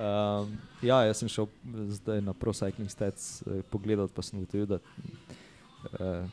[0.00, 1.46] um, ja, jaz sem šel
[2.00, 4.80] zdaj na Pro Cycling Stats eh, pogledat, pa sem ugotovil, da
[6.00, 6.24] eh,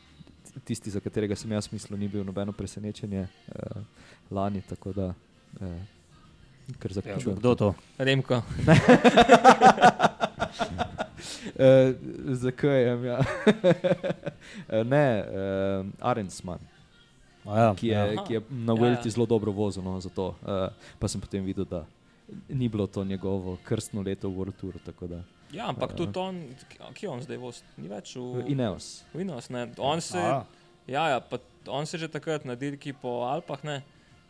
[0.64, 3.80] tisti, za katerega sem jaz mislil, ni bil nobeno presenečenje eh,
[4.30, 4.62] lani.
[4.68, 5.14] Tako da,
[5.60, 5.80] eh,
[6.78, 7.38] kar zaključujem.
[7.38, 7.74] Kdo to?
[7.98, 8.42] Remko.
[11.58, 11.94] Uh,
[12.34, 13.06] Zakaj je?
[13.06, 13.18] Ja.
[14.68, 16.58] Eh, ne, uh, Arensman,
[17.44, 18.24] Ja, ki je, ja.
[18.24, 19.12] ki je na Ja, Velti ja.
[19.12, 19.82] zelo dobro vozil.
[19.82, 21.84] No, zato, uh, pa sem potem videl, da
[22.48, 24.78] ni bilo to njegovo krstno leto v World Touru.
[24.84, 25.22] tako da,
[25.52, 25.96] Ja, ampak Ja.
[25.96, 26.34] tudi on,
[26.94, 29.04] ki je on zdaj voz, ni več v Ineos.
[29.14, 29.48] v Ineos.
[29.48, 29.68] Ne?
[29.78, 30.44] On se, A,
[30.86, 33.82] ja, ja, pa on se že takrat na dirki po Alpah, ne?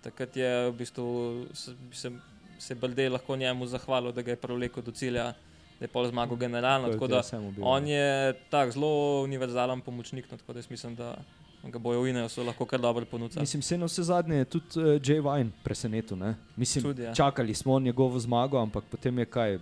[0.03, 1.05] takrat je v bistvu
[1.53, 2.13] se, se,
[2.59, 5.35] se Baldej lahko njemu zahvalil, da ga je prevlekel do cilja,
[5.79, 6.89] da je pol zmagal generalno.
[6.89, 7.23] Tako da
[7.63, 8.07] on je
[8.51, 11.19] tak zelo univerzalen pomočnik, no, tako da jaz mislim, da
[11.65, 13.41] ga bojo v Ineosu lahko kar dobro ponudili.
[13.41, 16.17] Mislim, se na vse zadnje je tudi uh, Jay Vine presenetil.
[16.19, 16.35] ne.
[16.57, 17.15] Mislim, Tudi, ja.
[17.15, 19.61] čakali smo njegovo zmago, ampak potem je kaj, eh,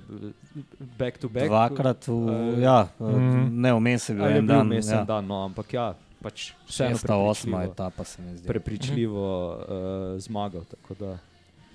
[0.99, 1.47] back to back.
[1.47, 3.61] Dvakrat, v, Eh, ja, mhm.
[3.61, 4.69] ne vmes je bil je en dan.
[4.69, 5.05] mesen ja.
[5.05, 8.47] dan, no, ampak ja, pač vseeno Šesta, osma etapa se mi zdi.
[8.49, 10.65] prepričljivo uh, zmagal.
[10.65, 11.19] tako Da,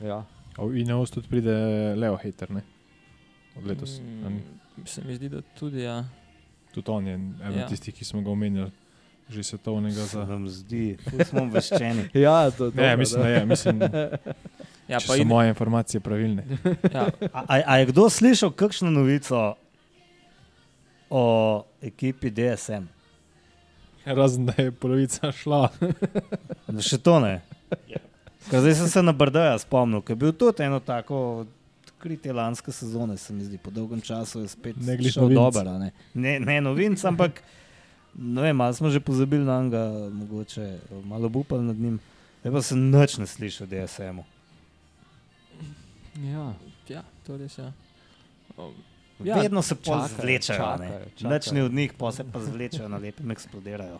[0.01, 0.24] ja.
[0.57, 1.55] A V Ineos tudi pride
[1.95, 2.61] Leo Hater, ne?
[3.57, 3.99] Od letos.
[3.99, 4.39] Mm,
[4.86, 6.05] se mi zdi, da tudi ja.
[6.74, 7.67] Tudi on je eden ja.
[7.67, 8.72] tistih, ki smo ga omenjali,
[9.32, 10.23] že svetovnega za.
[10.23, 12.09] vam zdi, tu smo obveščeni.
[12.25, 13.45] Ja, to, Ne, dobro, mislim, da je.
[13.45, 13.75] Mislim,
[14.88, 16.43] Ja, pa so in, moje informacije pravilne.
[16.93, 19.55] ja, A, a, a je kdo slišal kakšno novico
[21.09, 21.23] o
[21.82, 22.84] ekipi DSM?
[24.05, 25.69] Razen da je polovica šla.
[26.67, 27.41] Da še to ne.
[28.49, 31.45] Ker zdaj sem se na Brdaja spomnil, ker je bil tudi eno tako
[31.86, 35.38] odkritje lanske sezone, se mi zdi, po dolgem času je spet Ne novinec.
[35.38, 35.67] dober.
[35.67, 37.43] a Ne, ne, ne novinc, ampak
[38.16, 41.99] ne vem, malo smo že pozabili na njega, mogoče malo upali nad njim.
[42.41, 44.24] Zdaj pa se nič ne sliši o DSM-u.
[46.24, 46.53] Ja.
[46.88, 47.64] ja, to res je.
[47.64, 47.72] Ja.
[48.57, 48.72] O,
[49.24, 51.53] Ja, Vedno se čakajo, zvlečejo, čakajo, čakajo.
[51.53, 53.99] ni od njih, pa se pa zvlečejo, na lepem eksplodirajo.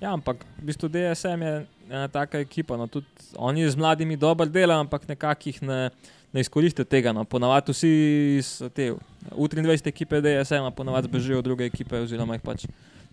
[0.00, 2.76] Ja, ampak v bistvu DSM je ena taka ekipa.
[2.76, 5.90] No, tudi oni z mladimi dobro delajo, ampak nekako jih ne,
[6.34, 7.12] ne izkoristijo tega.
[7.14, 7.24] No.
[7.24, 7.90] Ponavadi vsi
[8.38, 8.90] iz te
[9.30, 12.66] U23 ekipe DSM, ponavadi bežijo od druge ekipe, oziroma jih pač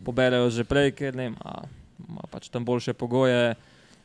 [0.06, 1.62] poberajo že prej, ker ne a
[2.02, 3.54] ima pač tam boljše pogoje,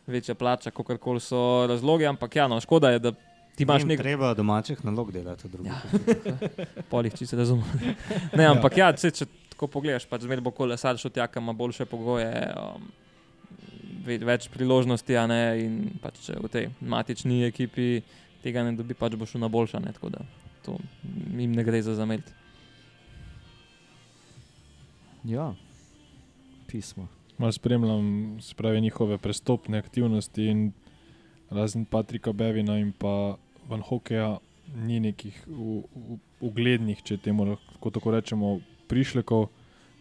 [0.07, 2.07] večja plača, kako koli so razlogi.
[2.07, 3.13] Ampak ja, no, škoda je, da
[3.57, 5.69] ti imaš Njim nek Treba domačih nalog delati, drugi.
[5.69, 5.81] Ja.
[6.93, 7.97] polih, če se razumem.
[8.37, 11.89] Ne, ampak ja, če, če tako pogledaš, pač zmeraj bo kolesar šel tja, ima boljše
[11.89, 12.85] pogoje, um,
[14.05, 18.03] ve- več priložnosti, a ne, in pač v tej matični ekipi
[18.47, 20.23] tega ne dobi, pač bo šel na boljša, ne, tako da
[20.63, 20.79] to
[21.35, 22.33] jim ne gre za zameriti.
[25.25, 25.55] ja,
[26.67, 27.09] pismo.
[27.39, 30.73] Malo spremljam se pravi, njihove prestopne aktivnosti in
[31.51, 33.37] razen Patrika Bevina in pa
[33.69, 34.39] Van Hokeja
[34.77, 39.49] ni nekih u- u- uglednih, če temu lahko tako rečemo, prišlekov,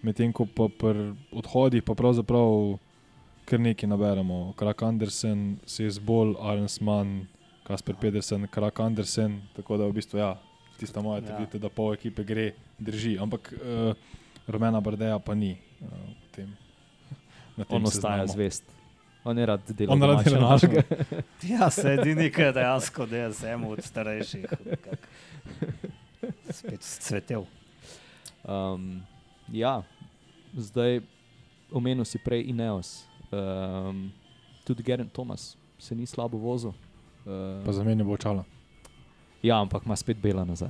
[0.02, 2.78] medtem ko pa pri odhodih pa pravzaprav
[3.46, 4.54] kar nekaj naberemo.
[4.58, 7.28] Krak Andersen, Sesbol, Arensman,
[7.66, 10.36] Kasper Pedersen, Krak Andersen, tako da v bistvu ja,
[10.78, 11.28] tista moja Ja.
[11.28, 13.95] trditev, da pol ekipe gre, drži, ampak uh,
[14.47, 16.49] rumena brdeja pa ni uh, v tem.
[17.57, 18.63] na tem On ostaja zvest.
[19.26, 20.84] On je rad delal On rad domače dela naloge.
[21.53, 24.45] Ja, se edini, ki je dejansko DSM od starejših.
[26.49, 27.45] Spet cvetel.
[28.45, 29.01] Um,
[29.49, 29.82] ja,
[30.53, 31.01] zdaj
[31.72, 33.05] omenil si prej Ineos.
[33.34, 34.11] Um,
[34.63, 36.74] tudi Geren Thomas se ni slabo vozil.
[37.26, 37.32] Pa
[37.64, 38.44] Uh, za meni bo očala.
[39.42, 40.70] ja, ampak ima spet bela nazaj.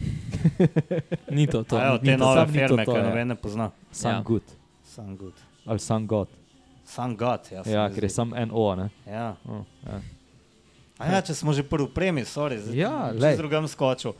[1.30, 1.64] Ni to.
[1.64, 1.76] to.
[1.78, 3.70] Evo, te to, nove sam ni to firme, ki noben ne pozna.
[3.90, 4.22] Sam Ja.
[4.22, 4.42] good
[4.84, 5.34] Sun good.
[5.64, 6.28] ali sam god.
[6.84, 7.62] Sun God, ja.
[7.66, 8.74] Ja, ker je sam NO.
[8.76, 8.88] Ne?
[9.04, 9.36] Ja.
[9.44, 10.00] Oh, ja.
[10.98, 13.30] A ja, če smo že prvi premi, sorry, zdaj Ja, bom glej.
[13.30, 14.12] čez drugam skočil.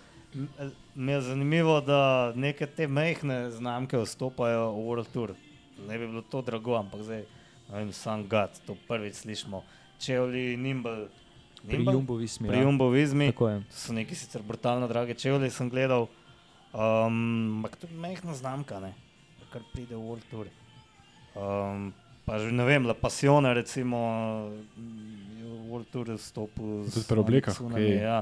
[0.95, 1.99] Mi je zanimivo, da
[2.34, 5.32] neke te mehke znamke vstopajo v World Tour.
[5.78, 7.22] Ne bi bilo to drago, ampak zdaj,
[7.68, 9.62] ne vem, Sun God, to prvič slišimo.
[9.99, 11.07] Čevlji, Nimble,
[11.66, 11.92] Pri Nimble?
[11.92, 12.48] Jumbo Vismi.
[12.48, 12.62] Pri ja.
[12.62, 13.26] Jumbo Vizmi.
[13.32, 13.60] Tako je.
[13.60, 16.06] To so neki sicer brutalno drage čevlje, sem gledal.
[16.72, 18.94] Um, ampak to je mehna znamka, ne?
[19.50, 20.46] kar pride v World Tour.
[21.36, 21.92] Um,
[22.26, 23.98] pa že ne vem, La Pasione, recimo,
[24.76, 28.02] mm, je v World Tour vstopil Tudi pri oblekah, Sunami, kaj?
[28.02, 28.18] Ja.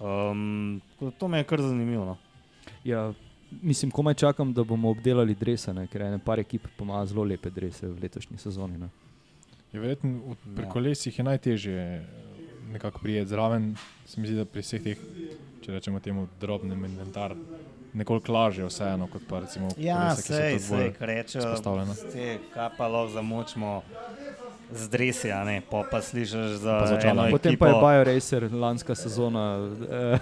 [0.00, 0.80] Um,
[1.18, 2.04] to mi je kar zanimivo.
[2.04, 2.16] No.
[2.84, 3.12] Ja,
[3.62, 5.86] mislim, komaj čakam, da bomo obdelali drese, ne?
[5.86, 8.78] ker je ene par ekip pa ima zelo lepe drese v letošnji sezoni.
[8.78, 8.88] Ne?
[9.72, 10.70] Je verjetno pri Ja.
[10.70, 12.06] kolesih je najtežje
[12.70, 13.76] nekako prijeti zraven.
[14.06, 14.98] Se mi zdi, da pri vseh teh,
[15.60, 17.34] če rečemo temu, drobnem inventar,
[17.92, 21.54] nekoliko lažje vseeno, kot pa recimo Ja, kolesa, ki so sej, sej, rečejo,
[22.12, 23.82] te kapa lahko zamočimo
[24.72, 27.26] z dresi, a ne, pa, pa slišiš za Pa za očala.
[27.26, 27.64] eno Potem ekipo.
[27.64, 29.44] pa je BioRacer lanska sezona.
[29.90, 30.18] Eh,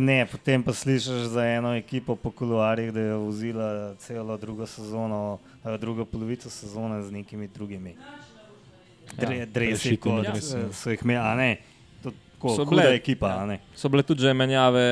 [0.00, 5.38] Ne, potem pa slišiš za eno ekipo po kuluarjih, da je vozila celo drugo sezono,
[5.64, 7.96] eh, drugo polovico sezone z nekimi drugimi.
[9.12, 10.34] Dre, Ja, dresi, kot ja.
[10.72, 11.50] so jih imeli, a ne.
[12.02, 13.36] To, tako, So bile, ekipa, ja.
[13.36, 13.58] a ne.
[13.74, 14.84] So bile tudi že menjave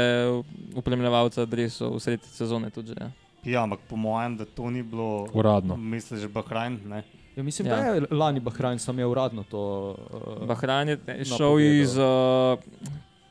[0.74, 2.70] upremljevalca adresov v sredi sezone.
[2.70, 3.10] Tudi, že, ja.
[3.44, 5.76] Ja, ampak po mojem, da to ni bilo Uradno.
[5.76, 7.04] Misliš, Bahrajn, ne?
[7.34, 7.76] Ja, mislim, Ja.
[7.76, 7.82] ja.
[7.82, 9.94] da je lani Bahrajn sam je uradno to.
[10.36, 11.94] Uh, Bahrain je Na šel iz.
[11.94, 12.58] Uh,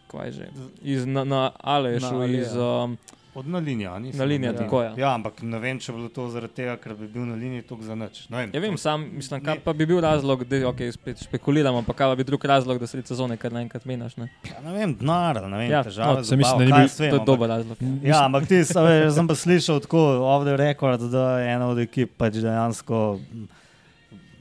[0.07, 0.45] kaj je že?
[0.81, 2.49] Iz, na, na Ale je Na šel Ale, iz.
[2.49, 2.83] ja.
[2.83, 2.97] Um,
[3.38, 4.17] Od na linija, nisem.
[4.17, 4.57] na linijo, Ja.
[4.57, 4.93] tako je.
[4.97, 7.61] Ja, ampak ne vem, če je bilo to zaradi tega, ker bi bil na liniji
[7.63, 8.29] tukaj za nič.
[8.29, 9.61] Ne vem, Ja, vem, sam, mislim, kaj Ne.
[9.61, 13.07] pa bi bil razlog, da okay, spet špekuliramo, pa kaj bi drug razlog, da sredi
[13.07, 14.17] sezone kar naenkrat menjaš.
[14.17, 14.29] Ne?
[14.43, 16.13] Ja, ne vem, denar, ne vem, Ja, ja, težave.
[16.15, 17.77] no, mislim, dobavo, da ni bil- To ampak- dober razlog.
[18.03, 21.77] Ja, ampak ti save, sem pa slišal tako off the record, da je ena od
[21.79, 23.19] ekip pač dejansko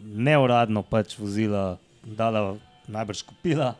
[0.02, 2.56] neuradno pač vozila, dala
[2.88, 3.74] najbrž kupila.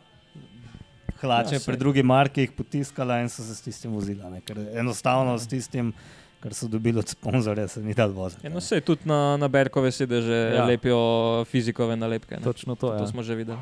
[1.20, 4.30] Hlače Ja, pri drugi marki jih potiskala in so se s tistim vozila.
[4.30, 4.40] Ne?
[4.44, 5.92] Ker enostavno s tistim,
[6.40, 8.46] kar so dobili od sponzorja, se ni dal voziti.
[8.46, 10.64] Ja, no, se tudi na, na Berkove sedeže Ja.
[10.64, 12.36] lepijo fizikove nalepke.
[12.36, 12.42] Ne?
[12.42, 13.06] Točno to, to ja.
[13.06, 13.58] smo že videli.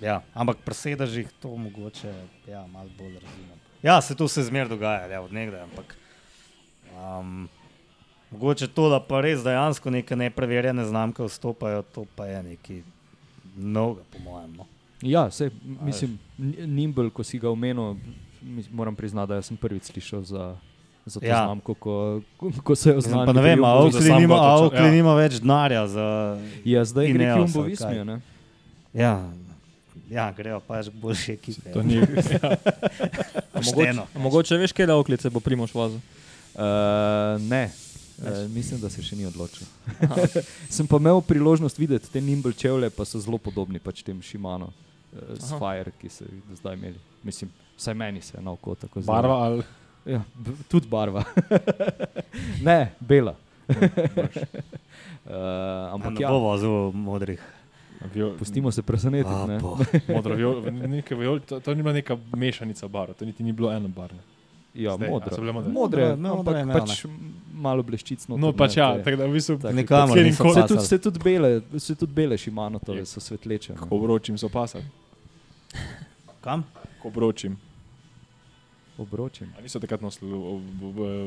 [0.00, 2.12] Ja, ampak pri sedežih to mogoče
[2.48, 3.58] ja, malo bolj razumem.
[3.82, 5.96] Ja, se to se zmer dogaja, ja, od nekdaj, ampak
[6.92, 7.48] um,
[8.30, 12.82] mogoče to, da pa res dejansko neke nepreverjene znamke vstopajo, to pa je nekaj
[13.56, 14.56] novega, po mojem.
[14.56, 14.66] No.
[15.02, 15.50] Ja, se,
[15.82, 17.96] mislim, N- Nimble, ko si ga omenil,
[18.70, 20.56] moram priznati, da sem prvič slišal za,
[21.06, 21.30] za to Ja.
[21.30, 21.44] ja.
[21.44, 22.22] znamko, ko,
[22.62, 23.26] ko, se je oznanil.
[23.26, 24.90] pa ne vem, a Jumbo za Oakley sam nima, God a oča- Oakley ja.
[24.92, 26.06] nima več denarja za.
[26.64, 28.20] Ja, zdaj gre Jumbo ali Vismijo, ne?
[28.92, 29.28] Ja,
[30.08, 31.72] ja grejo pač k boljši ekipi.
[31.72, 32.00] To ni,
[33.52, 34.06] Pošteno.
[34.06, 36.00] A Mogoče veš, kje oklice bo Primoš vozil.
[36.54, 36.62] Uh,
[37.42, 37.68] ne,
[38.18, 39.66] uh, mislim, da se še ni odločil.
[40.70, 44.70] Sem pa imel priložnost videti te Nimble čevlje, pa so zelo podobni pač tem Shimano,
[45.16, 45.58] uh, Aha.
[45.58, 46.98] Fire, ki so jih do zdaj imeli.
[47.22, 49.14] Mislim, vsaj meni se je na oko tako zdelo.
[49.14, 49.62] barva ali
[50.06, 50.20] Ja,
[50.68, 51.24] tudi barva.
[52.62, 53.34] ne, bela.
[53.66, 53.74] uh,
[55.92, 57.40] ampak Ne ja, bo vozil modrih.
[58.06, 59.34] viol, pustimo se presenetiti.
[59.34, 59.58] A, ne.
[59.58, 59.78] boh.
[60.08, 63.72] modro, viol, neke viol, to, to ni bila neka mešanica barv, to niti ni bilo
[63.72, 64.22] eno barvno.
[64.74, 65.36] Ja, Zdaj, bile modre?
[65.40, 67.06] Modre, Modre, no, modre ampak pač
[67.50, 68.28] malo bleščic.
[68.28, 72.12] No, pač ja, tako da v bistvu kol- Se tudi, se tudi bele, se tudi
[72.12, 73.06] bele Shimano, to Je.
[73.06, 73.74] so svetleče.
[73.90, 74.84] obročim so pasali,
[76.46, 76.62] Kam?
[76.96, 77.56] ko obročim.
[78.96, 79.50] Obročim.
[79.52, 80.30] A niso takrat nosili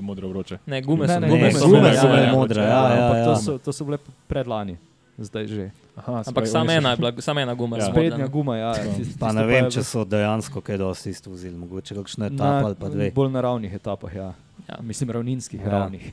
[0.02, 0.58] modre obroče.
[0.66, 2.32] Ne, gume Ne, so ne, gume ne, so gume so ja, bile ja.
[2.34, 3.36] modre, ja, ja, ampak to ja.
[3.38, 3.98] so, to so bile
[4.28, 4.78] predlani,
[5.20, 5.66] zdaj že.
[5.96, 7.78] Aha, se Ampak samo so- ena je bila, samo ena guma.
[7.78, 7.86] Ja.
[7.86, 8.28] Sprednja ne.
[8.28, 8.72] guma, ja.
[8.72, 8.94] Ja.
[8.96, 12.66] tis- Pa ne vem, če so dejansko kaj dosti isto vozili, mogoče kakšne na etapa
[12.66, 13.12] ali pa dve.
[13.12, 14.32] bolj naravnih etapah, ja.
[14.66, 14.78] Ja.
[14.82, 15.66] mislim ravninskih, Ja.
[15.66, 15.72] ja.
[15.74, 16.04] ravnih.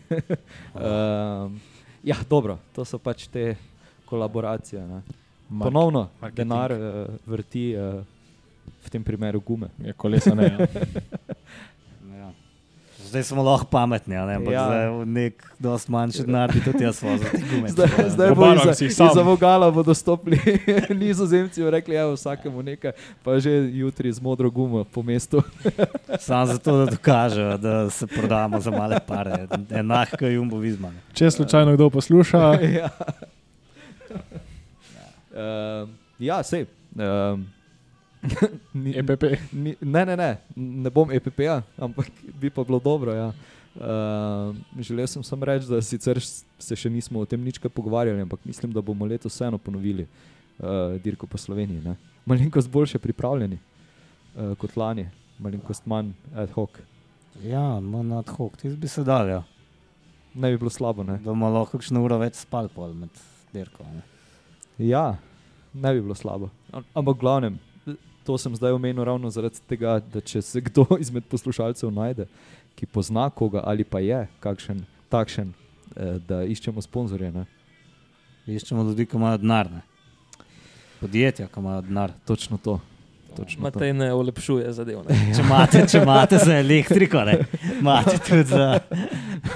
[0.75, 1.61] um,
[2.05, 3.57] ja, dobro, to so pač te
[4.05, 4.83] kolaboracije.
[4.83, 5.01] Ne.
[5.49, 6.37] Ponovno marketing.
[6.39, 6.79] denar uh,
[7.25, 8.05] vrti, uh,
[8.85, 9.69] v tem primeru gume.
[9.79, 10.53] Je kolesa ne.
[10.59, 10.67] Ja.
[12.17, 12.33] Ja.
[13.07, 14.35] Zdaj smo lahko pametni, a ne?
[14.35, 14.61] ampak Ja.
[14.61, 14.67] ja.
[14.67, 17.29] zdaj v nek dosti manjši denar bi tudi jaz vozil.
[17.51, 17.69] gume.
[17.69, 18.87] Zdaj, zdaj bo sam.
[18.87, 20.39] iz Avogala bodo stopili
[21.01, 22.93] nizozemci in rekli, evo, vsakemu nekaj,
[23.23, 25.43] pa že jutri z modro gumo po mestu.
[26.27, 29.47] Samo zato, da dokažejo, da se prodamo za male pare.
[29.71, 30.95] Enako je jumbo vizman.
[31.13, 32.91] Če slučajno kdo posluša, ja.
[35.37, 35.89] Uh,
[36.19, 36.67] ja, sej.
[36.97, 37.47] Um,
[38.85, 39.25] ni, EPP.
[39.53, 42.11] ni, ne, ne, ne, ne bom EPP-ja, ampak
[42.41, 43.15] bi pa bilo dobro.
[43.15, 43.33] Ja.
[43.77, 46.21] Uh, želel sem samo reči, da sicer
[46.59, 50.97] se še nismo o tem nič pogovarjali, ampak mislim, da bomo letos vseeno ponovili uh,
[51.05, 51.83] dirko po Sloveniji.
[51.85, 51.97] Ne?
[52.25, 55.09] Malenkost boljše pripravljeni uh, kot lani,
[55.39, 56.81] malenkost manj ad hoc.
[57.45, 59.43] Ja, manj ad hoc, ti bi se dal, ja.
[60.35, 61.05] Ne bi bilo slabo.
[61.05, 61.19] Ne?
[61.21, 63.13] da bomo lahko kakšno uro več spali pol med
[63.53, 63.85] dirko.
[63.93, 64.03] Ne?
[64.89, 65.19] Ja,
[65.75, 66.49] ne bi bilo slabo.
[66.73, 67.61] Ampak glavnem,
[68.27, 72.27] to sem zdaj omenil ravno zaradi tega, da če se kdo izmed poslušalcev najde,
[72.77, 75.53] ki pozna koga ali pa je kakšen takšen,
[75.97, 77.31] eh, da iščemo sponzorje.
[77.33, 77.47] Ne?
[78.47, 79.71] Iščemo ljudi, ki imajo denar.
[79.71, 79.83] Ne?
[81.01, 82.15] Podjetja, ki imajo denar.
[82.27, 82.81] Točno to.
[83.37, 83.79] Točno to.
[83.79, 85.03] Matej ne olepšuje zadev.
[85.09, 85.17] Ne?
[85.37, 87.41] Če imate, če imate za elektriko, ne?
[87.81, 88.69] imate tudi za,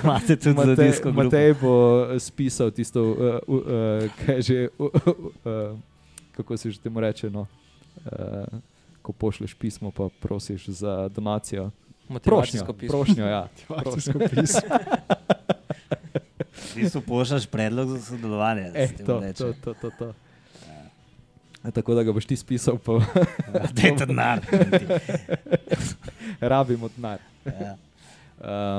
[0.02, 1.12] imate tudi za Matej, disko.
[1.12, 1.22] grupo.
[1.22, 1.76] Matej bo
[2.20, 5.78] spisal tisto, uh, uh, uh, kaj je že, uh, uh, uh,
[6.36, 7.30] kako se že temu reče.
[7.30, 7.46] No?
[7.96, 8.60] Uh,
[9.02, 11.70] ko pošleš pismo, pa prosiš za donacijo.
[12.22, 12.88] Prošnjo, pismo.
[12.88, 13.48] prošnjo, ja.
[13.68, 14.60] Motivacijsko pismo.
[16.52, 18.70] V bistvu pošljaš predlog za sodelovanje.
[18.74, 20.12] E, temu to, to, to, to, to.
[21.64, 23.02] E, tako da ga boš ti spisal, pa Ja,
[23.72, 24.40] Dajte denar.
[26.40, 27.18] rabimo denar.
[27.46, 27.76] Ja.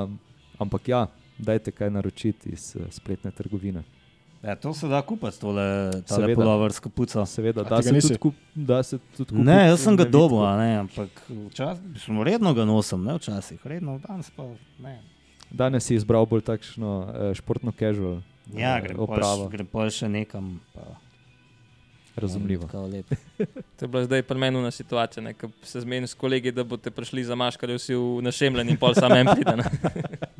[0.03, 0.20] Um,
[0.59, 1.07] ampak ja,
[1.38, 3.84] dajte kaj naročiti iz uh, spletne trgovine.
[4.41, 5.63] Ja, to se da kupiti, tole,
[6.35, 7.25] puloversko puco.
[7.25, 9.43] Seveda, A da se, tudi kup, da se tudi kupi.
[9.43, 11.09] Ne, jaz sem ga dobil, ne, ampak
[11.47, 11.83] včasih,
[12.23, 14.47] redno ga nosim, ne včasih, redno danes pa
[14.79, 14.95] ne.
[15.51, 18.21] Danes si izbral bolj takšno uh, športno casual
[18.51, 19.45] Ja, eh, grem pol, opravo.
[19.45, 20.59] š- grem pol še nekam.
[20.73, 20.81] Pa,
[22.22, 22.69] Razumljivo.
[22.88, 23.05] Lep.
[23.78, 27.24] To je bila zdaj premenjena situacija, ne, ko se zmeni s kolegi, da boste prišli
[27.24, 29.55] za maškarje vsi v našemljen in pol sam en pride.
[29.57, 29.65] ne.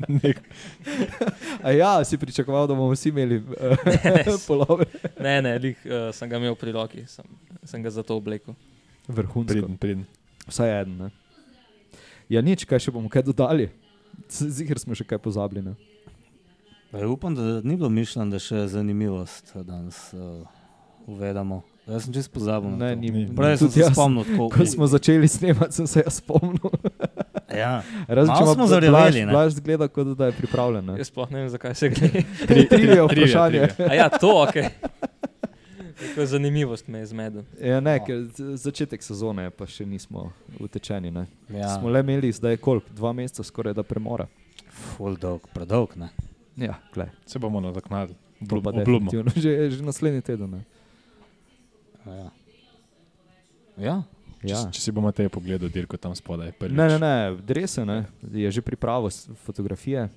[1.66, 4.86] A ja, si pričakoval, da bomo vsi imeli uh, ne, polove.
[5.20, 7.24] Ne, ne, lih, uh, sem ga imel pri roki, sem,
[7.64, 8.54] sem ga zato oblekel.
[9.08, 9.52] Vrhunsko.
[9.52, 10.06] Priden, priden.
[10.46, 10.96] Vsaj en.
[10.98, 11.10] Ne?
[12.30, 13.70] Ja, nič, kaj še bomo kaj dodali.
[14.30, 15.64] Zihar smo še kaj pozabili.
[15.66, 15.74] Ne?
[16.92, 20.61] Ja, upam, da ni bilo mišljeno, da še zanimivost danes uh,
[21.06, 21.62] uvedemo.
[21.82, 22.70] Jaz sem čest pozabil.
[22.70, 23.22] Ne, ni, Ni.
[23.28, 24.48] Prej sem se jaz, spomnil, tako.
[24.48, 26.70] Ko smo začeli snemati, sem se jaz spomnil.
[27.50, 29.26] Ja, Razen, če smo ne?
[29.26, 30.84] Blaž zgleda, kot da je pripravljen.
[30.84, 30.94] ne.
[30.96, 32.22] Jaz sploh ne vem, zakaj se gre.
[32.46, 33.66] Tri, trivia vprašanje.
[33.80, 34.56] A ja, to, ok.
[35.98, 37.42] Tako zanimivost me je zmedel.
[37.60, 41.10] Ja, ne, ker z- začetek sezone pa še nismo utečeni.
[41.10, 41.26] Ne.
[41.50, 41.76] ja.
[41.76, 44.26] Smo le imeli zdaj koliko, dva meseca skoraj da premora.
[44.96, 45.96] full dolg, predolg.
[45.96, 46.08] Ne?
[46.56, 48.16] Ja, glej, Se bomo nadoknadili.
[48.42, 49.10] Obljubimo.
[49.36, 50.50] Že, že naslednji teden.
[50.50, 50.62] Ne.
[52.06, 52.30] Ja.
[53.78, 53.96] ja.
[54.42, 54.62] Če, Ja.
[54.74, 56.50] če si bomo te pogledali, dirko tam spodaj.
[56.58, 56.74] Prvič.
[56.74, 58.00] Ne, ne, ne, drese, ne.
[58.26, 59.06] je že pripravo,
[59.44, 60.08] fotografije.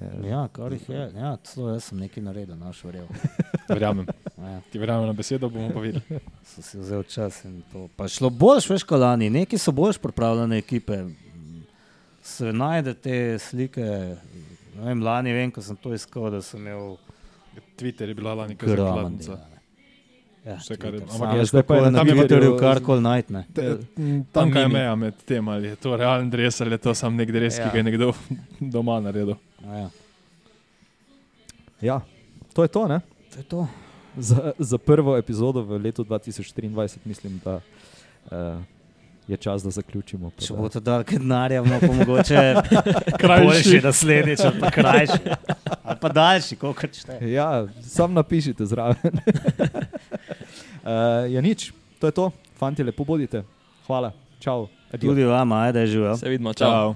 [0.00, 1.02] Eh, Ja, kar jih je.
[1.14, 3.04] Ja, celo jaz sem nekaj naredil, naš verjel.
[3.68, 4.06] Verjamem.
[4.36, 6.18] Ja, Ti verjamem na besedo, bomo pa videli.
[6.44, 7.88] sem si vzel čas in to.
[7.96, 9.28] Pa šlo boljš, veš, kot lani.
[9.30, 11.04] Neki so boljš pripravljene ekipe.
[12.22, 13.84] Se najde te slike.
[14.74, 16.96] Ne Vem, lani vem, ko sem to iskal, da sem imel
[17.76, 18.74] Twitter je bila lani kar
[20.44, 23.32] Ja, Vse, kar je- ampak Sam ja, zdaj pa je na Twitterju- karkoli najti.
[23.32, 23.42] ne.
[24.32, 27.16] Tam kaj je meja med tem, ali je to realen dres ali je to sam
[27.16, 27.64] nek dres, Ja.
[27.64, 28.12] ki ga je nekdo
[28.72, 29.36] doma naredil.
[29.62, 29.88] A Ja.
[31.80, 32.00] Ja,
[32.52, 32.88] to je to.
[32.88, 33.00] Ne?
[33.30, 33.66] To je to.
[34.16, 36.70] Za, za prvo epizodo v letu 2023
[37.04, 37.60] mislim, da
[38.26, 38.60] uh,
[39.28, 40.30] je čas, da zaključimo.
[40.38, 42.40] Če da- boste dali kaj denarja, bomo pa mogoče
[43.20, 43.80] Krajši.
[43.80, 45.18] naslednjič, ali pa krajši.
[45.84, 47.18] Ali pa daljši, koliko čete.
[47.22, 48.96] Ja, sam napišite zraven.
[49.04, 50.90] uh,
[51.28, 52.30] ja, nič, to je to.
[52.54, 53.42] Fanti, lepo bodite.
[53.86, 54.12] Hvala.
[54.38, 54.68] Čau.
[54.90, 55.10] Adijo.
[55.10, 56.16] Tudi vama, ajde, živel.
[56.16, 56.70] Se vidimo, čau.
[56.70, 56.94] Čau.